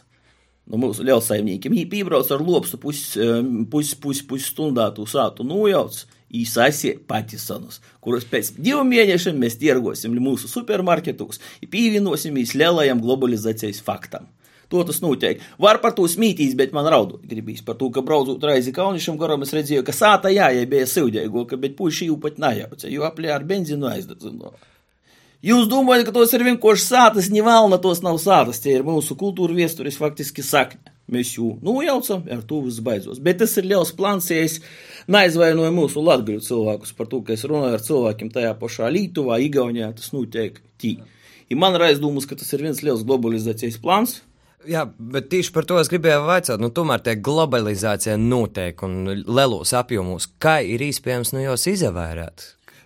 Nu, 0.71 0.79
mūsu 0.79 1.03
lielsaimniekiem 1.03 1.75
piebrauc 1.91 2.31
ar 2.31 2.43
lopstu 2.47 2.79
pusi, 2.79 3.27
pusi, 3.71 3.97
pusi, 3.99 4.27
pusi 4.31 4.47
stundā 4.47 4.93
to 4.95 5.09
sātu 5.11 5.47
nojauc. 5.47 6.05
Īsāsie 6.33 6.95
patisanus, 7.05 7.83
kurus 8.01 8.25
pēc 8.25 8.55
diviem 8.57 8.87
mēnešiem 8.89 9.37
mēs 9.37 9.59
tirgosim 9.61 10.15
mūsu 10.17 10.49
supermarketos 10.49 11.43
pievienosimies 11.69 12.55
lielajam 12.57 13.03
globalizācijas 13.05 13.83
faktam. 13.85 14.31
To 14.73 14.83
tas 14.89 15.03
notiek. 15.05 15.43
Var 15.61 15.79
par 15.83 15.93
to 15.97 16.07
smītīs, 16.09 16.57
bet 16.57 16.73
man 16.73 16.89
raudot 16.89 17.25
gribīs 17.29 17.61
par 17.65 17.77
to, 17.81 17.91
ka 17.93 18.01
braucot 18.07 18.45
reizi 18.49 18.73
kaunišam 18.73 19.19
garam, 19.21 19.45
es 19.45 19.53
redzēju, 19.53 19.85
ka 19.85 19.93
sāta 19.93 20.33
jājai 20.33 20.65
bija 20.71 20.89
silģēgo, 20.89 21.45
ka, 21.51 21.59
bet 21.61 21.77
puiši 21.77 22.09
jau 22.09 22.17
pat 22.23 22.41
nejauca, 22.41 22.89
jo 22.89 23.05
aplē 23.05 23.35
ar 23.37 23.45
benzinu 23.49 23.91
aizdedzino. 23.91 24.55
Jūs 25.43 25.67
domājat, 25.67 26.07
ka 26.07 26.15
tos 26.15 26.33
ir 26.37 26.45
vienkārši 26.47 26.85
sātas, 26.87 27.29
nevalna 27.35 27.77
tos 27.83 28.01
nav 28.05 28.21
sātas, 28.23 28.63
tie 28.63 28.77
ir 28.79 28.87
mūsu 28.87 29.17
kultūra 29.19 29.57
viesturis 29.57 29.99
faktiski 29.99 30.45
sakņa. 30.47 30.93
Mēs 31.13 31.35
jau 31.35 31.57
nojaucam, 31.67 32.23
ar 32.31 32.45
to 32.47 32.63
viss 32.63 32.81
beidzos. 32.81 33.19
Bet 33.21 33.41
tas 33.43 33.57
ir 33.59 33.67
liels 33.69 33.91
plāns, 33.99 34.31
ja 34.31 34.39
es 34.47 34.61
neaizvainoju 35.11 35.75
mūsu 35.75 36.05
latgaļu 36.07 36.45
cilvēkus 36.47 36.95
par 36.97 37.11
to, 37.11 37.21
ka 37.27 37.35
es 37.35 37.43
runāju 37.45 37.75
ar 37.77 37.83
cilvēkiem 37.85 38.31
tajā 38.33 38.53
pašā 38.61 38.89
Lietuvā, 38.95 39.41
Igaunijā, 39.43 39.91
tas 39.99 40.15
notiek 40.15 40.63
tī. 40.81 41.01
Ja 41.51 41.59
man 41.59 41.75
ir 41.77 41.89
aizdomas, 41.91 42.25
ka 42.31 42.39
tas 42.39 42.55
ir 42.55 42.63
viens 42.65 42.81
liels 42.87 43.03
globalizācijas 43.05 43.83
plāns, 43.83 44.21
Jā, 44.69 44.85
bet 44.87 45.29
tieši 45.33 45.53
par 45.55 45.67
to 45.67 45.79
es 45.81 45.91
gribēju 45.91 46.23
vaicāt. 46.27 46.61
Nu, 46.63 46.71
tomēr 46.75 47.03
tā 47.03 47.17
globalizācija 47.19 48.17
notiek 48.21 48.83
un 48.87 48.99
lielos 49.27 49.73
apjomos. 49.75 50.29
Kā 50.43 50.61
ir 50.63 50.85
iespējams 50.87 51.35
no 51.35 51.43
jos? 51.43 51.67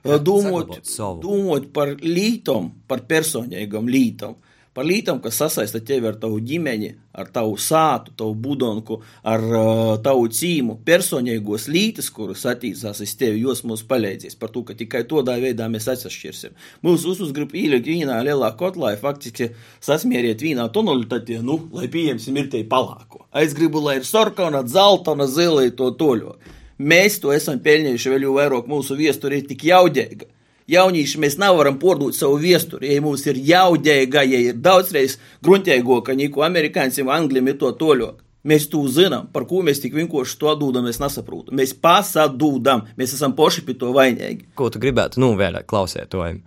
Domāt, 0.07 0.77
domāt 1.23 1.71
par 1.75 1.97
lītom, 1.99 2.71
par 2.87 3.03
personīgam 3.11 3.89
lītom, 3.91 4.37
par 4.77 4.85
lietām, 4.85 5.23
kas 5.25 5.39
sasaista 5.41 5.81
tevi 5.81 6.11
ar 6.11 6.19
tavu 6.21 6.37
ģimeni, 6.45 6.91
ar 7.17 7.31
tavu 7.33 7.55
sātu, 7.61 8.13
tavu 8.21 8.35
budonku, 8.45 8.99
ar 9.25 9.45
uh, 9.49 9.93
tavu 10.05 10.27
cīmu, 10.29 10.77
personīgos 10.85 11.65
lītas, 11.73 12.11
kuras 12.13 12.45
attīstās 12.51 13.01
uz 13.01 13.15
tevi, 13.17 13.41
jos 13.47 13.65
mums 13.65 13.87
palīdzēs 13.89 14.37
par 14.37 14.53
to, 14.53 14.67
ka 14.69 14.77
tikai 14.77 15.07
tādā 15.09 15.39
veidā 15.41 15.71
mēs 15.73 15.89
atsašķirsim. 15.95 16.53
Mūsu 16.85 17.17
uzgrib 17.25 17.57
ielikt 17.57 17.89
vienā 17.89 18.21
lielā 18.27 18.53
kotlā, 18.61 18.93
faktiski 19.01 19.51
sasmieriet 19.81 20.45
vienā 20.45 20.69
tonalitātē, 20.75 21.41
nu, 21.41 21.63
lai 21.73 21.89
pieņemsim 21.93 22.37
ir 22.43 22.53
te 22.53 22.63
palāko. 22.69 23.25
Es 23.37 23.57
gribu, 23.57 23.81
lai 23.81 23.99
ir 24.03 24.09
sarkana, 24.09 24.61
zeltaina, 24.69 25.25
zila, 25.31 25.65
to 25.73 25.91
toļo. 25.97 26.37
Mēs 26.77 27.23
to 27.23 27.33
esam 27.33 27.63
pelnījuši 27.65 28.13
vēl 28.13 28.29
jau 28.29 28.37
vairāk 28.37 28.67
mūsu 28.69 28.99
viesturē 28.99 29.41
tik 29.49 29.65
jaudīga 29.71 30.36
jaunieši 30.71 31.21
mēs 31.23 31.39
nevaram 31.41 31.79
pārdot 31.83 32.17
savu 32.17 32.39
vēsturi. 32.43 32.93
Ja 32.95 33.03
mums 33.05 33.27
ir 33.31 33.41
jaudīga, 33.41 34.25
ja 34.27 34.43
ir 34.51 34.61
daudzreiz 34.63 35.19
gruntīgāka 35.45 36.17
nekā 36.19 36.47
amerikāņiem, 36.49 37.11
angļiem 37.19 37.53
ir 37.53 37.59
to 37.63 37.73
toļok. 37.81 38.23
Mēs 38.47 38.69
to 38.71 38.85
zinām, 38.87 39.27
par 39.35 39.43
ko 39.51 39.59
mēs 39.67 39.81
tik 39.83 39.97
vienkārši 39.97 40.37
to 40.39 40.53
dodam, 40.61 40.85
mēs 40.87 41.01
nesaprotam. 41.03 41.57
Mēs 41.59 41.73
pasadūdam, 41.83 42.85
mēs 42.99 43.17
esam 43.17 43.35
paši 43.35 43.65
pie 43.67 43.75
to 43.81 43.91
vainīgi. 43.97 44.47
Ko 44.55 44.69
tu 44.71 44.79
gribētu 44.83 45.19
novēlēt 45.19 45.67
klausētojiem? 45.67 46.45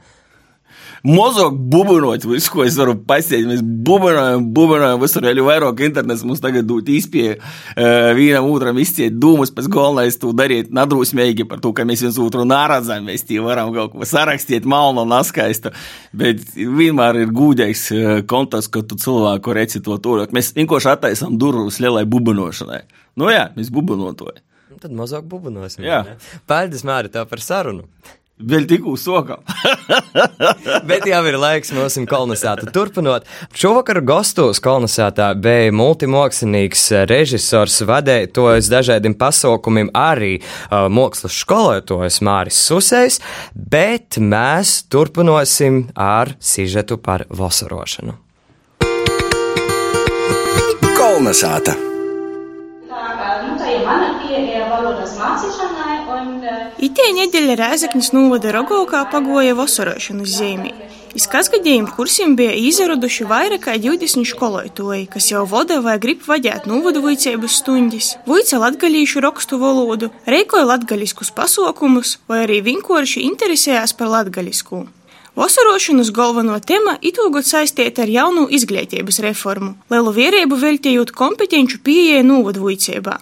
Mozog 1.03 1.55
bubinot 1.71 2.25
visu, 2.27 2.51
ko 2.51 2.65
es 2.65 2.75
varu 2.79 2.95
pasiekt. 3.07 3.47
Mēs 3.47 3.61
bubinojam, 3.63 4.43
bubinojam 4.55 4.99
visur, 4.99 5.27
jau 5.29 5.45
vairāk 5.47 5.83
internets 5.87 6.25
mums 6.27 6.41
tagad 6.43 6.67
dod 6.67 6.89
īspēju 6.91 7.37
uh, 7.37 8.09
vienam 8.17 8.49
otram 8.51 8.79
izciet 8.81 9.15
dūmus, 9.21 9.53
pēc 9.55 9.69
galvenais 9.71 10.19
to 10.19 10.33
darīt 10.35 10.73
nadrūsmīgi 10.75 11.47
par 11.49 11.63
to, 11.63 11.71
ka 11.75 11.87
mēs 11.87 12.03
viens 12.03 12.19
otru 12.19 12.43
nāradzam, 12.47 13.07
mēs 13.07 13.23
tie 13.29 13.39
varam 13.43 13.71
kaut 13.75 13.95
ko 13.95 14.09
sarakstīt 14.09 14.67
malnu 14.69 15.05
un 15.07 15.15
askaistu, 15.19 15.71
bet 16.19 16.43
vienmēr 16.57 17.23
ir 17.23 17.33
gūdīgs 17.35 17.85
uh, 17.95 18.11
kontakts, 18.27 18.67
ka 18.71 18.83
tu 18.83 18.99
cilvēku 18.99 19.55
reci 19.55 19.83
to 19.85 19.95
tolāk. 20.03 20.35
Mēs 20.35 20.51
vienkārši 20.57 20.93
attaisam 20.97 21.39
durvis 21.39 21.79
lielai 21.79 22.03
bubinošanai. 22.09 22.83
Nu 23.19 23.31
jā, 23.31 23.47
mēs 23.55 23.71
bubinotoji. 23.73 24.43
Tad 24.79 24.93
mazāk 24.95 25.25
bubinosim. 25.27 25.83
Jā. 25.83 26.03
Paldies, 26.47 26.85
Māri, 26.87 27.11
tev 27.11 27.25
par 27.27 27.41
sarunu. 27.43 27.87
Vēl 28.39 28.63
tikko 28.69 28.93
sokā. 28.95 29.35
Bet 30.89 31.03
jau 31.09 31.19
ir 31.27 31.35
laiks 31.41 31.73
mūsu 31.75 32.05
kolonizētā 32.07 32.69
turpinot. 32.71 33.25
Šovakar 33.51 33.99
gastos 34.07 34.61
kolonizētā 34.63 35.33
bija 35.43 35.73
multimākslinieks, 35.75 36.85
režisors, 37.11 37.81
vadētājs 37.89 38.71
dažādiem 38.71 39.17
pasaukumiem, 39.19 39.91
arī 39.91 40.37
uh, 40.39 40.87
mākslas 40.87 41.35
skolotājs 41.43 42.21
Māris 42.23 42.61
Susējs, 42.69 43.19
bet 43.51 44.21
mēs 44.23 44.85
turpināsim 44.87 45.89
ar 45.99 46.31
sižetu 46.39 47.01
par 47.03 47.27
vasarošanu. 47.27 48.15
Kolnesāta! 50.95 51.88
Pieeja 54.39 54.67
valodas 54.71 55.15
mācīšanai, 55.19 55.97
un 56.15 56.29
uh, 56.43 56.85
Itē 56.85 57.09
nedēļa 57.17 57.57
Rēzaknis 57.59 58.13
novada 58.15 58.53
Rogovkā 58.55 59.03
pagoja 59.11 59.57
vasarošanas 59.57 60.37
zīmī. 60.39 60.73
Iz 61.17 61.25
kasgadījuma 61.25 61.89
kursiem 61.95 62.35
bija 62.37 62.53
izraduši 62.53 63.25
vairāk 63.27 63.63
kā 63.65 63.73
20 63.81 64.27
skolotāji, 64.29 65.07
kas 65.09 65.31
jau 65.31 65.41
vada 65.49 65.79
vai 65.81 65.97
grib 66.01 66.21
vadīt 66.27 66.67
novadu 66.69 67.01
vicības 67.07 67.57
stundas, 67.63 68.11
vica 68.29 68.59
latgalīšu 68.61 69.23
rakstu 69.25 69.57
valodu, 69.61 70.11
reikoja 70.29 70.67
latgaliskus 70.69 71.33
pasaukumus 71.35 72.19
vai 72.29 72.43
arī 72.45 72.61
vienkārši 72.69 73.25
interesējās 73.25 73.95
par 73.97 74.13
latgalisku. 74.13 74.85
Vasarošanas 75.39 76.11
galveno 76.13 76.57
tēma 76.59 76.97
itūgot 77.05 77.47
saistīta 77.47 78.03
ar 78.05 78.13
jaunu 78.13 78.45
izglītības 78.53 79.21
reformu, 79.25 79.75
lielu 79.89 80.13
vērību 80.13 80.61
veltījot 80.61 81.15
kompetenču 81.15 81.81
pieeja 81.85 82.21
novadvujcībā. 82.27 83.17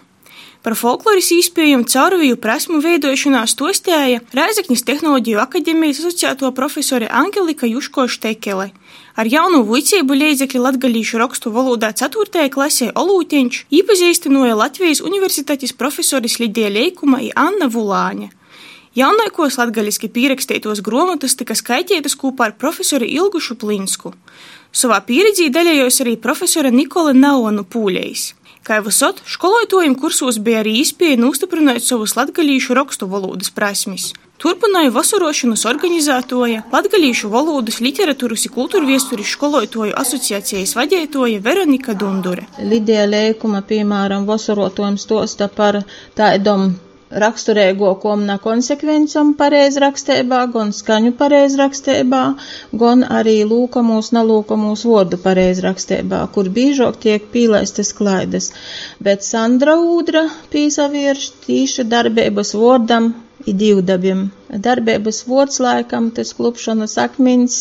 Par 0.67 0.75
folkloras 0.75 1.29
īspējumu 1.31 1.85
caurviju 1.87 2.35
prasmu 2.43 2.81
veidošanā 2.83 3.45
stostēja 3.47 4.17
Rēzaknis 4.35 4.81
Tehnoloģiju 4.83 5.39
akadēmijas 5.39 6.01
asociēto 6.01 6.49
profesore 6.57 7.07
Angelika 7.07 7.69
Juško 7.69 8.03
Štekele. 8.11 8.65
Ar 9.15 9.29
jaunu 9.31 9.61
vicību 9.69 10.17
līdzekļu 10.19 10.65
latgalīšu 10.65 11.21
rakstu 11.21 11.53
valodā 11.55 11.93
4. 11.95 12.49
klasē 12.51 12.89
Olūteņš 12.99 13.61
īpazīstinoja 13.79 14.57
Latvijas 14.59 14.99
universitātes 14.99 15.71
profesoris 15.71 16.35
Lidija 16.43 16.67
Leikuma 16.75 17.21
un 17.23 17.31
Anna 17.45 17.69
Vulāņa. 17.71 18.27
Jaunākos 18.99 19.55
latgaļiski 19.61 20.09
pierakstītos 20.11 20.83
grāmatas 20.83 21.39
tika 21.39 21.55
skaitītas 21.55 22.19
kopā 22.19 22.49
ar 22.49 22.57
profesoru 22.59 23.07
Ilgušu 23.07 23.55
Plinsku. 23.55 24.11
Savā 24.75 24.99
pieredzī 25.07 25.47
daļējos 25.47 26.01
arī 26.03 26.17
profesora 26.19 26.75
Nikola 26.75 27.15
Naonu 27.15 27.63
Pūļējs. 27.63 28.33
Kā 28.67 28.81
visot, 28.83 29.21
skolotājiem 29.23 29.93
kursos 29.95 30.41
bija 30.43 30.59
arī 30.59 30.81
iespēja 30.81 31.15
nostiprināt 31.21 31.85
savus 31.85 32.17
latgaļīšu 32.17 32.75
rakstu 32.75 33.07
valodas 33.07 33.53
prasmes. 33.55 34.09
Turpināja 34.43 34.91
vasarošanas 34.93 35.63
organizētoja 35.65 36.65
Latgalīšu 36.73 37.31
valodas, 37.31 37.79
literatūras 37.81 38.43
un 38.49 38.53
kultūra 38.57 38.85
viesturis 38.85 39.31
skolotāju 39.33 39.95
asociācijas 39.97 40.75
vadītoja 40.77 41.39
Veronika 41.47 41.95
Dundure. 41.97 42.43
Lidija 42.59 43.07
Lēkuma, 43.07 43.63
piemēram, 43.71 44.27
vasarotojums 44.27 45.07
stosta 45.07 45.47
par 45.47 45.79
tādam 47.07 47.21
raksturīgākām 47.23 48.23
nekonsekvencām 48.27 49.29
pareizrakstībā, 49.39 50.39
gan 50.53 50.71
skaņu 50.73 51.11
pareizrakstībā, 51.19 52.21
gan 52.81 53.03
arī 53.19 53.35
lūkamūs, 53.51 54.11
nelūkamūs 54.17 54.83
vārdu 54.89 55.17
pareizrakstībā, 55.23 56.21
kur 56.35 56.49
biežāk 56.57 56.97
tiek 57.05 57.29
pīlaistas 57.35 57.93
klaidas. 57.93 58.51
Bet 58.99 59.23
Sandra 59.23 59.77
Ūdra 59.77 60.25
pīsavierš 60.51 61.31
tīši 61.47 61.87
darbības 61.95 62.53
vārdam 62.59 63.13
i 63.47 63.53
divdabim. 63.55 64.27
Darbības 64.47 65.21
vārds 65.27 65.59
laikam, 65.63 66.09
tas 66.15 66.33
klupšanas 66.37 66.95
akmens 67.01 67.57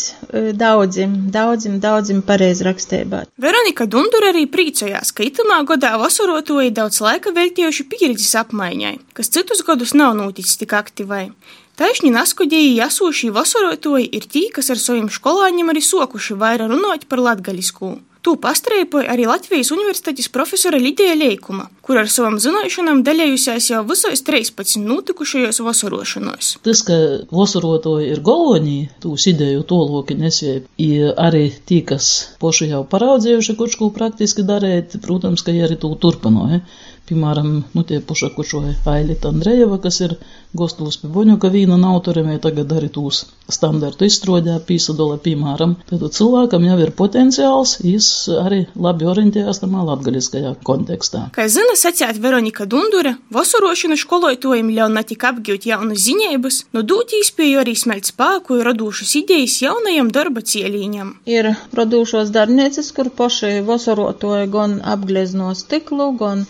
daudzim, 0.59 1.17
daudzim, 1.35 1.81
daudzim 1.83 2.23
pareizrakstībā. 2.27 3.25
Veronika 3.43 3.87
Dundura 3.91 4.31
arī 4.33 4.47
priecājās, 4.51 5.13
ka 5.15 5.27
itamā 5.27 5.61
gadā 5.67 5.97
vasarotoji 6.03 6.75
daudz 6.75 7.01
laika 7.05 7.35
veltījuši 7.37 7.87
pieredzes 7.91 8.35
apmaiņai, 8.43 8.97
kas 9.19 9.33
citus 9.35 9.63
gadus 9.67 9.95
nav 9.99 10.15
noticis 10.19 10.59
tik 10.63 10.75
aktīvai. 10.79 11.29
Taisni 11.77 12.09
naskodēji 12.09 12.79
jāsūšī 12.79 13.29
vasarotoji 13.37 14.07
ir 14.17 14.25
tī, 14.33 14.47
kas 14.55 14.71
ar 14.73 14.79
saviem 14.81 15.11
skolāņiem 15.13 15.75
arī 15.75 15.83
sokuši 15.85 16.39
vairāk 16.41 16.71
runāt 16.73 17.05
par 17.11 17.21
latgaļisku. 17.21 17.91
Tū 18.27 18.33
pastrēpoja 18.43 19.07
arī 19.13 19.29
Latvijas 19.29 19.69
Universitātes 19.71 20.27
profesora 20.35 20.81
Lidija 20.83 21.13
Leikuma, 21.15 21.69
kur 21.79 22.01
ar 22.01 22.09
savam 22.11 22.41
zināšanām 22.43 23.05
daļējusies 23.07 23.69
jau 23.71 23.85
visos 23.87 24.25
13 24.27 24.83
notikušajos 24.83 25.61
vasarošanos. 25.63 26.49
Tas, 26.67 26.83
ka 26.89 26.97
vasarotoji 27.31 28.09
ir 28.11 28.25
galvenie, 28.27 28.89
tūs 29.05 29.29
ideju 29.31 29.63
toloki 29.71 30.19
nesēja, 30.19 30.65
ir 30.83 31.15
arī 31.15 31.45
tī, 31.71 31.85
kas 31.87 32.11
poši 32.43 32.73
jau 32.73 32.83
paraudzējuši, 32.91 33.57
kurš 33.61 33.79
ko 33.79 33.93
praktiski 33.95 34.43
darēt, 34.49 34.99
protams, 35.07 35.47
ka 35.47 35.55
arī 35.55 35.79
tū 35.79 35.95
turpinoja. 36.03 36.65
Piemēram, 37.07 37.51
nu 37.71 37.83
tie 37.87 38.01
puša 38.03 38.33
kušoja 38.35 38.73
Ailita 38.91 39.31
Andrejeva, 39.31 39.79
kas 39.83 40.01
ir 40.03 40.17
Gostulus 40.57 40.97
pie 40.99 41.11
Boņuka 41.13 41.51
vīna 41.53 41.77
autoriem, 41.87 42.33
ja 42.33 42.41
tagad 42.43 42.73
arī 42.75 42.89
tūs 42.91 43.21
standartu 43.53 44.07
izstrādē, 44.09 44.57
pīsadola, 44.67 45.19
piemēram. 45.23 45.77
Tad 45.87 46.03
cilvēkam 46.17 46.65
jau 46.67 46.79
ir 46.83 46.91
potenciāls, 46.99 47.77
jis 47.87 48.09
arī 48.43 48.65
labi 48.75 49.07
orientējās 49.07 49.61
tamā 49.63 49.85
latgaliskajā 49.87 50.57
kontekstā. 50.67 51.29
Kā 51.37 51.47
zina 51.53 51.77
sacēt 51.79 52.19
Veronika 52.23 52.67
Dundure, 52.67 53.15
vasarošana 53.35 53.99
skolotojiem 54.01 54.73
ļauj 54.79 54.95
ne 54.97 55.05
tik 55.07 55.29
apgūt 55.31 55.69
jaunas 55.71 56.03
ziņības, 56.09 56.61
no 56.75 56.83
dūt 56.83 57.15
īspēju 57.21 57.63
arī 57.63 57.77
smelt 57.79 58.11
spēku 58.11 58.57
un 58.57 58.65
radūšas 58.71 59.15
idejas 59.23 59.61
jaunajam 59.63 60.11
darba 60.15 60.43
cielīņam. 60.43 61.15
Ir 61.31 61.53
radūšos 61.77 62.35
darbnieces, 62.35 62.91
kur 62.97 63.13
paši 63.15 63.61
vasarotoja 63.69 64.51
gan 64.51 64.81
apglezno 64.97 65.53
stiklu, 65.55 66.11
gan 66.19 66.47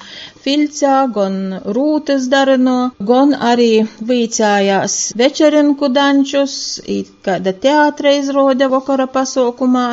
filcā, 0.47 0.99
gan 1.15 1.39
rūtas 1.77 2.29
darino, 2.33 2.77
gan 3.11 3.35
arī 3.35 3.87
vīcājās 4.11 4.99
večerinku 5.19 5.91
dančus, 5.91 6.55
kāda 7.27 7.55
teātra 7.67 8.15
izrode 8.21 8.71
vakara 8.71 9.09
pasaukumā, 9.11 9.89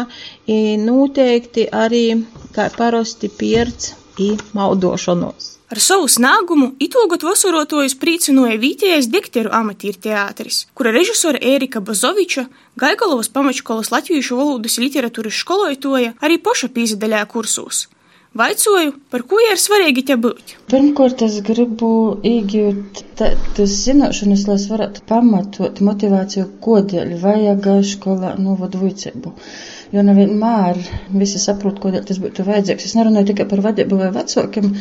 noteikti 0.85 1.67
arī, 1.85 2.05
kā 2.53 2.69
parasti, 2.77 3.31
pierts 3.41 3.95
i 4.21 4.35
maudošanos. 4.53 5.53
Ar 5.73 5.79
savu 5.81 6.05
snāgumu 6.11 6.67
itūgot 6.85 7.23
vasarotojus 7.25 7.95
priecinoja 7.97 8.59
Vītējais 8.61 9.07
Dekteru 9.09 9.49
amatīra 9.57 9.97
teātris, 10.03 10.67
kura 10.77 10.91
režisora 10.93 11.41
Ērika 11.41 11.81
Bazoviča, 11.81 12.43
Gaigalovas 12.77 13.31
pamačkolas 13.33 13.89
latviešu 13.89 14.37
valodas 14.37 14.77
literatūras 14.77 15.39
skolotoja 15.41 16.13
arī 16.21 16.37
poša 16.45 16.69
pīzadaļā 16.75 17.23
kursos. 17.31 17.87
Vaicoju, 18.33 18.95
par 19.13 19.21
ko 19.29 19.37
ir 19.45 19.59
svarīgi 19.61 20.01
te 20.09 20.15
būt? 20.17 20.55
Pirmkārt, 20.71 21.19
es 21.21 21.35
gribu 21.45 21.89
iegūt 22.25 23.03
tādas 23.19 23.75
zināšanas, 23.83 24.47
lai 24.49 24.55
varētu 24.71 25.03
pamatot 25.11 25.81
motivāciju, 25.85 26.47
kodēļ 26.65 27.13
vajag 27.21 27.69
skolā 27.91 28.33
novadu 28.41 28.81
vicību. 28.81 29.35
jo 29.93 30.01
nevienmēr 30.07 30.79
visi 31.21 31.41
saprot, 31.43 31.77
ko 31.81 31.91
tas 31.93 32.17
būtu 32.23 32.45
vajadzīgs. 32.47 32.87
Es 32.89 32.95
nerunāju 32.97 33.29
tikai 33.29 33.45
par 33.51 33.61
vadību 33.67 33.99
vai 34.01 34.09
vecākiem, 34.15 34.71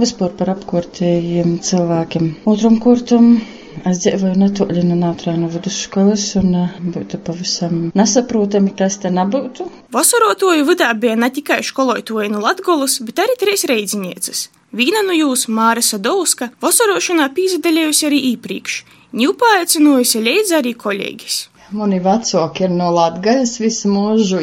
vispār 0.00 0.34
par 0.40 0.50
apkārtējiem 0.56 1.60
cilvēkiem. 1.68 2.32
Otram 2.50 2.80
kurtam 2.82 3.36
Es 3.84 4.00
dzīvoju 4.04 4.38
netālu 4.40 4.82
no 4.86 4.96
Nātrāna 4.98 5.48
vidusskolas, 5.52 6.24
un 6.40 6.54
būtu 6.94 7.20
pavisam 7.26 7.90
nesaprotami, 7.98 8.72
kas 8.78 9.00
te 9.02 9.10
nebūtu. 9.12 9.66
Vasarotoju 9.94 10.66
vidā 10.68 10.92
bija 10.94 11.16
ne 11.20 11.30
tikai 11.30 11.62
skolotoji 11.66 12.30
no 12.32 12.40
Latgolas, 12.44 13.00
bet 13.04 13.20
arī 13.24 13.36
trīs 13.40 13.66
reidzinieces. 13.68 14.46
Viena 14.76 15.02
no 15.06 15.14
jūs, 15.16 15.46
Māra 15.48 15.82
Sadovska, 15.84 16.50
vasarošanā 16.62 17.28
pīzdaļējusi 17.36 18.08
arī 18.08 18.22
iepriekš, 18.32 18.80
ņūpāicinojusi 19.16 20.24
līdzi 20.24 20.58
arī 20.58 20.72
kolēģis. 20.80 21.36
Mani 21.74 21.96
vecāki 21.98 22.62
ir 22.62 22.70
no 22.70 22.92
Latgales, 22.94 23.56
visu 23.58 23.88
mūžu 23.90 24.38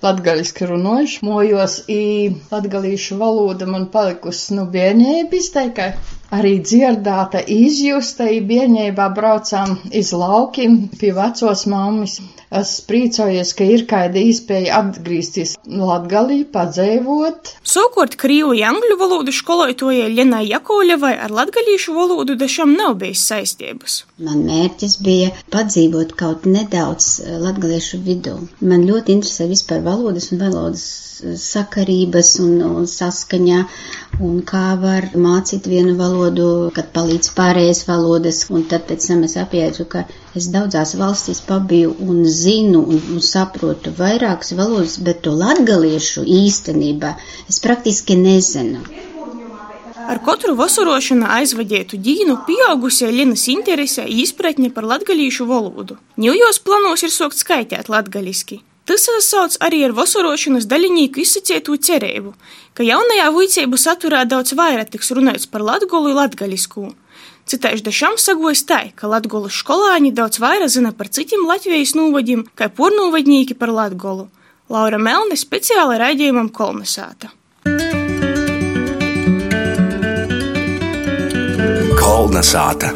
latgaliski 0.00 0.68
runājuši, 0.70 1.18
mojos 1.28 1.74
i 1.92 2.32
latgalīšu 2.48 3.18
valoda 3.20 3.68
man 3.68 3.84
palikusi 3.92 4.56
nu 4.56 4.64
bērnības 4.72 5.50
teikai 5.52 5.90
arī 6.34 6.56
dzirdēta, 6.68 7.42
izjusta, 7.54 8.26
bērnībā 8.48 9.06
braucām 9.18 9.76
iz 10.00 10.12
laukiem 10.12 10.78
pie 11.00 11.12
vecos 11.16 11.66
mammas. 11.70 12.18
Es 12.54 12.76
priecājos, 12.86 13.50
ka 13.58 13.66
ir 13.66 13.82
kāda 13.90 14.20
iespēja 14.22 14.76
atgriezties 14.78 15.56
Latgalī, 15.66 16.44
padzēvot. 16.52 17.50
Savukārt 17.66 18.14
Krīvu 18.20 18.54
angļu 18.68 18.98
valodu 19.00 19.34
skolotojai 19.34 20.12
Lenai 20.14 20.44
Jakovļevai 20.46 21.14
ar 21.26 21.34
latgalīšu 21.34 21.96
valodu 21.96 22.36
dažam 22.38 22.76
nav 22.78 22.94
bijis 23.00 23.24
saistības. 23.26 24.04
Man 24.22 24.44
mērķis 24.46 24.94
bija 25.02 25.32
padzīvot 25.50 26.14
kaut 26.20 26.46
nedaudz 26.46 27.08
eh, 27.24 27.34
latgaliešu 27.42 27.98
vidū. 28.06 28.36
Man 28.60 28.86
ļoti 28.86 29.18
interesē 29.18 29.48
vispār 29.50 29.82
valodas 29.82 30.30
un 30.30 30.44
valodas 30.44 30.86
sakarības 31.40 32.34
un, 32.44 32.60
un 32.62 32.86
saskaņā, 32.90 33.62
un 34.22 34.38
kā 34.46 34.66
var 34.80 35.08
mācīt 35.16 35.66
vienu 35.70 35.96
valodu, 35.98 36.70
kad 36.76 36.92
palīdz 36.94 37.32
pārējais 37.36 37.82
valodas, 37.88 38.44
un 38.52 38.66
tad 38.70 38.86
pēc 38.90 39.10
tam 39.10 39.24
es 39.26 39.36
apjēdzu, 39.40 39.88
ka 39.92 40.04
es 40.40 40.48
daudzās 40.54 40.94
valstīs 41.00 41.40
pabiju 41.48 41.94
un 42.06 42.22
zinu 42.28 42.82
un, 42.84 43.00
un 43.14 43.24
saprotu 43.24 43.92
vairākas 43.98 44.52
valodas, 44.58 44.98
bet 45.08 45.22
to 45.26 45.34
latgaliešu 45.36 46.24
īstenībā 46.42 47.16
es 47.48 47.60
praktiski 47.64 48.18
nezinu. 48.20 48.84
Ar 50.06 50.20
katru 50.22 50.54
vasarošanu 50.54 51.26
aizvadītu 51.34 51.98
dīnu 51.98 52.36
pieaugusie 52.46 53.08
Linas 53.10 53.48
interese 53.50 54.04
izpratne 54.06 54.70
par 54.70 54.86
latgalīšu 54.86 55.48
valodu. 55.48 55.96
Ņujos 56.22 56.62
planos 56.62 57.02
ir 57.02 57.10
sokt 57.10 57.40
skaitēt 57.40 57.90
latgaliski. 57.90 58.60
Tas 58.86 59.08
sauc 59.26 59.56
arī 59.66 59.80
ar 59.82 59.96
vasarošanas 59.96 60.68
daļinieku 60.70 61.18
izsacītu 61.24 61.74
cerību, 61.88 62.36
ka 62.78 62.86
jaunajā 62.86 63.32
vicību 63.34 63.80
saturā 63.82 64.22
daudz 64.30 64.54
vairāk 64.54 64.92
tiks 64.94 65.10
runāts 65.18 65.50
par 65.50 65.66
latgolu 65.66 66.14
latgalisku. 66.14 66.92
Citāši 67.46 67.84
dažam 67.86 68.16
sagojas 68.18 68.64
tā, 68.66 68.80
ka 68.98 69.06
latgolas 69.06 69.54
skolāņi 69.54 70.10
daudz 70.18 70.40
vairāk 70.42 70.72
zina 70.72 70.90
par 70.90 71.06
citiem 71.14 71.44
Latvijas 71.46 71.92
nūvadim, 71.94 72.42
kā 72.58 72.66
pornūvadņīki 72.74 73.54
par 73.54 73.70
latgolu. 73.70 74.26
Laura 74.66 74.98
Melne 74.98 75.38
speciāli 75.38 76.00
raidījumam 76.02 76.50
Kolnesāta. 76.50 77.30
Kolnesāta. 82.02 82.90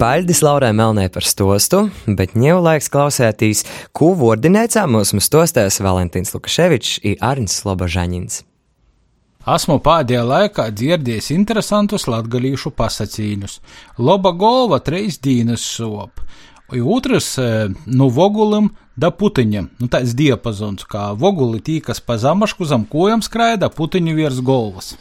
Paļdis 0.00 0.40
Laurai 0.40 0.72
Melnē 0.72 1.10
par 1.12 1.28
stostu, 1.28 1.90
bet 2.08 2.32
ņēmu 2.32 2.64
laiks 2.64 2.88
klausētīs, 2.88 3.66
ko 3.92 4.14
vordinēcā 4.16 4.88
mums 4.88 5.12
stostēs 5.28 5.82
Valentīns 5.84 6.32
Lukaševičs 6.32 7.02
un 7.04 7.20
Arnis 7.20 7.60
Slobožaņins. 7.60 8.46
Esmu 9.48 9.78
pēdējā 9.80 10.20
laikā 10.28 10.66
dzirdējis 10.76 11.30
interesantus 11.32 12.04
latgalīšu 12.12 12.74
pasacīņus. 12.76 13.54
Loba 13.96 14.34
golva 14.36 14.82
treis 14.84 15.16
dīnas 15.16 15.64
sop, 15.64 16.20
un 16.68 16.84
otrs 16.84 17.38
nu 17.88 18.10
vogulim 18.12 18.68
da 19.00 19.08
putiņam, 19.08 19.70
nu 19.80 19.88
tāds 19.88 20.12
diapazons, 20.12 20.84
kā 20.84 21.14
voguli 21.16 21.62
tī, 21.64 21.78
kas 21.80 22.02
pa 22.04 22.18
zamašku 22.20 22.68
zam 22.68 22.84
kojam 22.84 23.24
skraida, 23.24 23.72
putiņu 23.72 24.16
virs 24.18 24.42
golvas. 24.44 24.92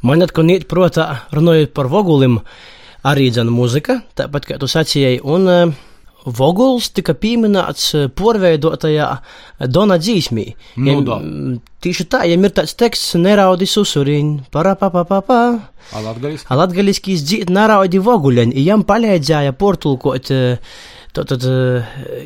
Man 0.00 0.24
atkal 0.24 0.48
nīt 0.48 0.64
protā, 0.64 1.26
runājot 1.36 1.76
par 1.76 1.92
vogulim, 1.92 2.40
arī 3.04 3.28
dzēna 3.34 3.52
muzika, 3.52 4.00
tāpat 4.16 4.48
kā 4.48 4.56
tu 4.60 4.68
sacījai, 4.70 5.18
un 5.20 5.44
uh, 5.44 5.76
Voguls 6.24 6.88
tika 6.96 7.12
pieminēts 7.18 7.90
porveidotajā 8.16 9.08
Dona 9.68 9.98
dzīsmī. 10.00 10.46
Nu, 10.80 10.96
ja, 11.04 11.18
tieši 11.84 12.06
tā, 12.08 12.22
ja 12.28 12.38
ir 12.38 12.54
tāds 12.56 12.72
teksts, 12.80 13.14
neraudi 13.20 13.68
susuriņ, 13.68 14.34
parapapapapā. 14.54 15.42
Latgaliskīs 16.48 17.24
dzīt 17.28 17.52
neraudi 17.52 18.00
voguļaņ, 18.00 18.56
jam 18.64 18.86
palīdzēja 18.88 19.52
portulkot 19.60 20.32
uh, 20.32 20.76
Tātad 21.14 21.44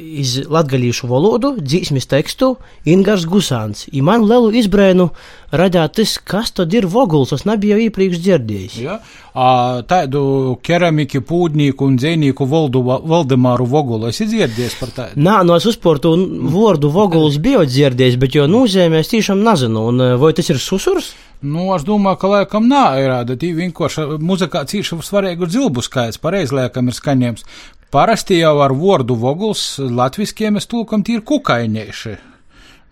iz 0.00 0.38
latgalīšu 0.48 1.10
valodu 1.10 1.50
dzīsmis 1.60 2.08
tekstu 2.08 2.54
Ingars 2.88 3.26
Gusāns. 3.28 3.84
I 3.92 4.00
man 4.00 4.24
lielu 4.24 4.48
izbrēnu 4.56 5.10
radāt 5.52 5.98
tas, 5.98 6.14
kas 6.16 6.54
tad 6.56 6.72
ir 6.72 6.86
voguls, 6.88 7.34
es 7.36 7.44
nebiju 7.44 7.76
jau 7.76 7.84
iepriekš 7.84 8.22
dzirdējis. 8.24 8.78
Ja? 8.80 8.96
A, 9.36 9.50
tādu 9.88 10.56
keramiki, 10.64 11.20
pūdnieku 11.20 11.84
un 11.84 12.00
dzēnieku 12.00 12.48
Valdemāru 12.48 13.68
vogulu 13.68 14.08
esi 14.08 14.24
dzirdējis 14.30 14.80
par 14.80 14.96
tādu? 14.96 15.20
Nā, 15.20 15.42
no 15.44 15.60
es 15.60 15.68
uzportu 15.68 16.16
vārdu 16.56 16.88
voguls 16.94 17.36
biju 17.44 17.66
dzirdējis, 17.68 18.16
bet 18.20 18.40
jo 18.40 18.48
nozīmē 18.48 19.04
es 19.04 19.12
tiešām 19.12 19.44
nezinu, 19.44 19.84
un 19.92 20.04
vai 20.16 20.32
tas 20.36 20.48
ir 20.48 20.64
susurs? 20.64 21.12
Nu, 21.44 21.68
es 21.76 21.84
domāju, 21.86 22.18
ka 22.18 22.32
laikam 22.32 22.64
nā, 22.66 22.86
ir 22.98 23.12
tāda 23.12 23.36
vienkārši 23.38 24.08
muzikā 24.18 24.64
cīši 24.66 24.96
svarīgu 25.06 25.46
dzilbu 25.46 25.84
skaits, 25.86 26.18
pareizi 26.18 26.56
liekam 26.56 26.90
ir 26.90 26.96
skaņēms. 26.96 27.44
Parasti 27.88 28.36
jau 28.36 28.58
ar 28.60 28.74
vārdu 28.76 29.14
voguls 29.16 29.62
latviskiem 29.80 30.58
mēs 30.58 30.68
tulkam 30.68 31.00
tīri 31.00 31.22
kukainieši. 31.24 32.10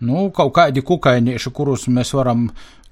Nu, 0.08 0.30
kaut 0.32 0.54
kādi 0.56 0.80
kukainieši, 0.80 1.52
kurus 1.52 1.84
mēs 1.92 2.14
varam 2.16 2.46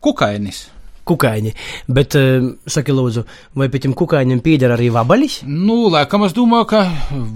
kukainis. 0.04 0.66
Kukaiņi, 1.04 1.50
bet, 1.92 2.14
uh, 2.16 2.44
saki, 2.64 2.92
lūdzu, 2.96 3.26
vai 3.60 3.66
pie 3.68 3.82
tiem 3.84 3.92
kukaiņiem 3.96 4.38
pieder 4.44 4.72
arī 4.72 4.86
vabalis? 4.92 5.42
Nu, 5.44 5.90
laikam, 5.92 6.24
es 6.24 6.32
domāju, 6.32 6.68
ka 6.70 6.80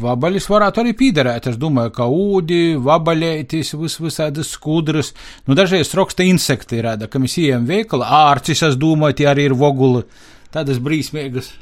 vabalis 0.04 0.48
varētu 0.48 0.81
arī 0.81 0.94
piederēt. 0.96 1.50
Es 1.52 1.59
domāju, 1.61 1.92
ka 1.98 2.07
ūdi, 2.09 2.78
vabalētis, 2.81 3.74
vis, 3.76 3.98
visādas 4.00 4.54
skudras, 4.57 5.12
nu, 5.44 5.57
dažreiz 5.57 5.92
raksta 5.96 6.24
insekti 6.24 6.81
rāda, 6.85 7.09
ka 7.12 7.20
mēs 7.20 7.37
ejam 7.44 7.68
veikala, 7.68 8.09
ārcis, 8.31 8.64
es 8.70 8.81
domāju, 8.81 9.20
tie 9.20 9.28
arī 9.35 9.50
ir 9.50 9.57
voguli, 9.61 10.07
tādas 10.48 10.81
brīsmīgas. 10.81 11.52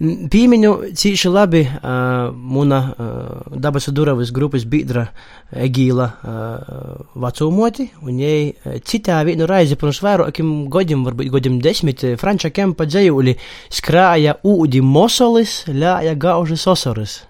Pīmiņu 0.00 0.70
cīši 0.98 1.30
labi 1.30 1.60
uh, 1.66 2.32
muna 2.32 2.78
uh, 2.82 3.58
dabas 3.60 3.90
duravas 3.92 4.32
grupas 4.34 4.64
biedra 4.64 5.04
Egīla 5.52 6.08
uh, 6.08 7.04
vecumoti, 7.22 7.90
un 8.02 8.22
jai 8.22 8.78
citā 8.88 9.20
vienu 9.28 9.46
raizi 9.46 9.76
pirms 9.78 10.00
vairākiem 10.02 10.52
godiem, 10.72 11.04
varbūt 11.06 11.30
godiem 11.34 11.60
desmit, 11.62 12.06
Franča 12.18 12.50
Kempa 12.50 12.88
dzējuli 12.88 13.36
skrāja 13.70 14.38
ūdi 14.42 14.82
mosolis, 14.82 15.62
ļāja 15.68 16.16
gauži 16.18 16.58
sosoris. 16.58 17.20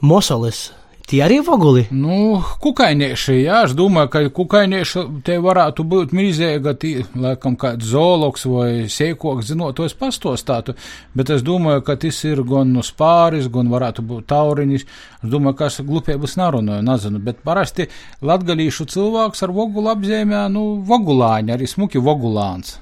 Mosolis 0.00 0.70
Tie 1.06 1.20
arī 1.22 1.36
voguli? 1.46 1.84
Nu, 1.94 2.40
kukainieši, 2.58 3.36
jā, 3.44 3.60
es 3.68 3.76
domāju, 3.78 4.08
ka 4.10 4.20
kukainieši 4.34 5.04
te 5.22 5.36
varētu 5.38 5.84
būt 5.86 6.14
mīzēga, 6.18 6.72
tī, 6.82 6.90
laikam, 7.14 7.54
kāds 7.54 7.86
zoologs 7.92 8.42
vai 8.50 8.88
sēkoks, 8.90 9.52
zinot, 9.52 9.76
to 9.78 9.86
es 9.86 9.94
pastostātu, 9.94 10.74
bet 11.14 11.30
es 11.30 11.44
domāju, 11.46 11.84
ka 11.86 11.94
tas 12.02 12.18
ir 12.26 12.42
gan 12.48 12.72
no 12.74 12.82
spāris, 12.82 13.46
gan 13.54 13.70
varētu 13.70 14.02
būt 14.02 14.26
tauriņš. 14.32 14.86
Es 15.22 15.30
domāju, 15.30 15.58
ka 15.60 15.68
es 15.70 15.78
glupēbus 15.86 16.34
narunāju, 16.40 16.82
nezinu, 16.88 17.20
bet 17.22 17.38
parasti 17.46 17.86
latgalīšu 18.26 18.88
cilvēks 18.96 19.46
ar 19.46 19.54
vogulu 19.54 19.94
apzīmē, 19.94 20.42
nu, 20.50 20.66
vogulāņi, 20.90 21.54
arī 21.54 21.70
smuki 21.70 22.02
vogulāns. 22.02 22.80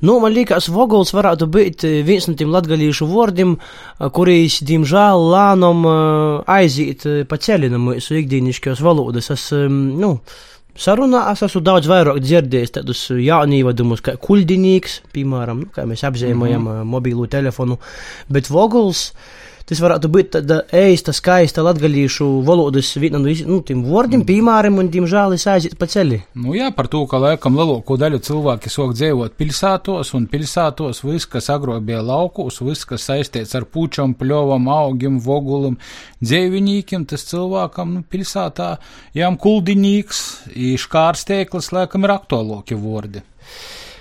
Nu, 0.00 0.18
man 0.22 0.32
liekas, 0.32 0.68
Voguls 0.72 1.12
varētu 1.12 1.48
būt 1.52 1.84
eh, 1.88 1.96
viens 2.06 2.28
no 2.28 2.36
tiem 2.38 2.52
latgalīšu 2.54 3.08
vārdiem, 3.10 3.56
eh, 3.56 4.12
kurīs, 4.16 4.60
diemžēl, 4.66 5.26
lēnām 5.34 5.82
eh, 5.90 6.52
aiziet 6.58 7.04
pa 7.28 7.40
ceļinam 7.40 7.90
mūsu 7.90 8.20
ikdienišķos 8.20 8.80
valodas. 8.84 9.30
Es, 9.34 9.48
nu, 9.52 10.14
sarunā 10.80 11.26
es 11.32 11.44
esmu 11.46 11.62
daudz 11.66 11.90
vairāk 11.90 12.22
dzirdējis 12.24 12.76
tādus 12.78 13.04
jaunīvadumus, 13.12 14.04
kā 14.06 14.16
kuldinīgs, 14.20 15.00
piemēram, 15.14 15.66
nu, 15.66 15.74
kā 15.74 15.84
mēs 15.88 16.06
apzīmējam 16.08 16.64
mm 16.64 16.72
-hmm. 16.72 16.90
mobīlo 16.96 17.28
telefonu, 17.28 17.78
bet 18.28 18.50
Voguls 18.50 19.10
tas 19.70 19.80
varētu 19.82 20.08
būt 20.10 20.30
tāda 20.34 20.56
eista, 20.74 21.14
skaista 21.14 21.62
latgalīšu 21.62 22.26
valodas 22.46 22.90
viena 22.98 23.20
no 23.22 23.30
nu, 23.46 23.60
tiem 23.66 23.84
vārdiem, 23.86 24.24
piemēram, 24.26 24.80
un, 24.82 24.88
diemžēl, 24.90 25.36
es 25.36 25.46
aiziet 25.50 25.76
pa 25.78 25.86
ceļi. 25.90 26.18
Nu 26.42 26.56
jā, 26.56 26.72
par 26.74 26.88
to, 26.90 27.04
ka 27.10 27.20
laikam 27.22 27.54
lielāko 27.58 27.94
daļu 28.00 28.18
cilvēki 28.26 28.72
sok 28.72 28.96
dzīvot 28.98 29.36
pilsētos, 29.38 30.10
un 30.18 30.26
pilsētos 30.30 31.04
viss, 31.06 31.28
kas 31.30 31.50
agro 31.54 31.76
bija 31.84 32.00
laukos, 32.02 32.58
viss, 32.66 32.88
kas 32.88 33.06
saistīts 33.06 33.54
ar 33.54 33.68
pučam, 33.70 34.16
pļovam, 34.18 34.66
augiem, 34.74 35.20
vogulim, 35.22 35.78
dzīvinīkiem, 36.24 37.06
tas 37.10 37.28
cilvēkam, 37.30 37.94
nu, 37.94 38.02
pilsētā 38.10 38.72
jām 39.14 39.38
kuldinīgs, 39.38 40.24
īškārstēklis, 40.50 41.70
laikam, 41.76 42.08
ir 42.08 42.16
aktuālākie 42.16 42.78
vārdi. 42.80 43.22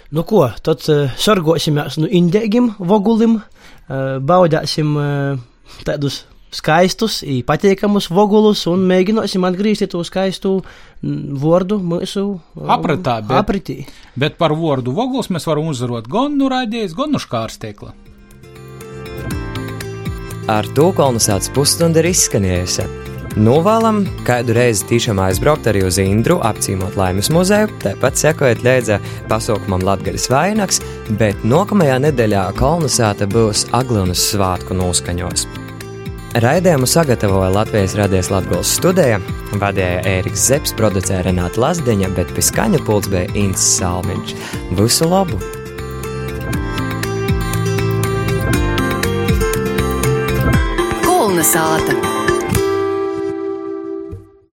Nu 0.09 0.23
ko, 0.25 0.47
tad 0.65 0.81
uh, 0.89 1.13
sargosimies 1.21 1.99
no 2.01 2.09
indīgiem 2.09 2.71
vogulim, 2.81 3.37
uh, 3.37 4.17
baudāsim 4.17 4.95
uh, 4.97 5.45
tādus 5.87 6.23
skaistus, 6.53 7.19
patīkamus 7.45 8.09
vogulus 8.09 8.65
un 8.69 8.85
mēģināsim 8.89 9.45
atgriezti 9.45 9.87
to 9.91 10.01
skaistu 10.05 10.55
vārdu 11.01 11.79
mūsu 11.81 12.25
apritā. 12.65 13.19
Bet, 13.21 13.37
apritī. 13.37 13.77
bet 14.19 14.39
par 14.41 14.55
vārdu 14.57 14.95
voguls 14.97 15.29
mēs 15.29 15.45
varam 15.49 15.69
uzvarot 15.69 16.09
raidījis, 16.51 16.97
gan 16.97 17.13
no 17.13 17.21
škārstekla. 17.21 17.93
Ar 20.49 20.65
to 20.73 20.89
kolonizācijas 20.97 21.53
pusstunda 21.53 22.01
ir 22.01 22.09
izskanējusi. 22.09 23.08
Novēlam, 23.37 24.01
kādu 24.25 24.55
reizi 24.57 24.87
tiešām 24.89 25.19
aizbraukt 25.21 25.67
arī 25.69 25.83
uz 25.85 25.99
Indru, 26.01 26.39
apcīmot 26.45 26.97
Laimes 26.97 27.29
muzeju, 27.33 27.69
tāpat 27.83 28.17
sekojot 28.17 28.63
līdzi 28.65 28.97
pasaukumam 29.29 29.85
Latvijas 29.85 30.25
vainags, 30.31 30.81
bet 31.19 31.45
nākamajā 31.45 31.99
nedēļā 32.07 32.47
kolonizēta 32.57 33.29
būs 33.29 33.67
Aglūnas 33.77 34.31
svātku 34.31 34.77
noskaņos. 34.79 35.45
Raidījumu 36.41 36.89
sagatavoja 36.89 37.53
Latvijas 37.53 37.95
Radies 37.97 38.29
Latvijas 38.33 38.73
studija, 38.79 39.21
vadīja 39.61 40.03
Ēriks 40.09 40.49
Zepes, 40.49 40.73
producēja 40.77 41.23
Renāta 41.29 41.61
Lazdeņa, 41.61 42.11
bet 42.17 42.33
pie 42.33 42.45
skaņa 42.49 42.83
pults 42.85 43.13
bija 43.13 43.29
Inns 43.37 43.65
Salmiņš. 43.77 44.35
Visu 44.77 45.09
labu! 45.09 45.41
Kolnesāta! 51.05 52.08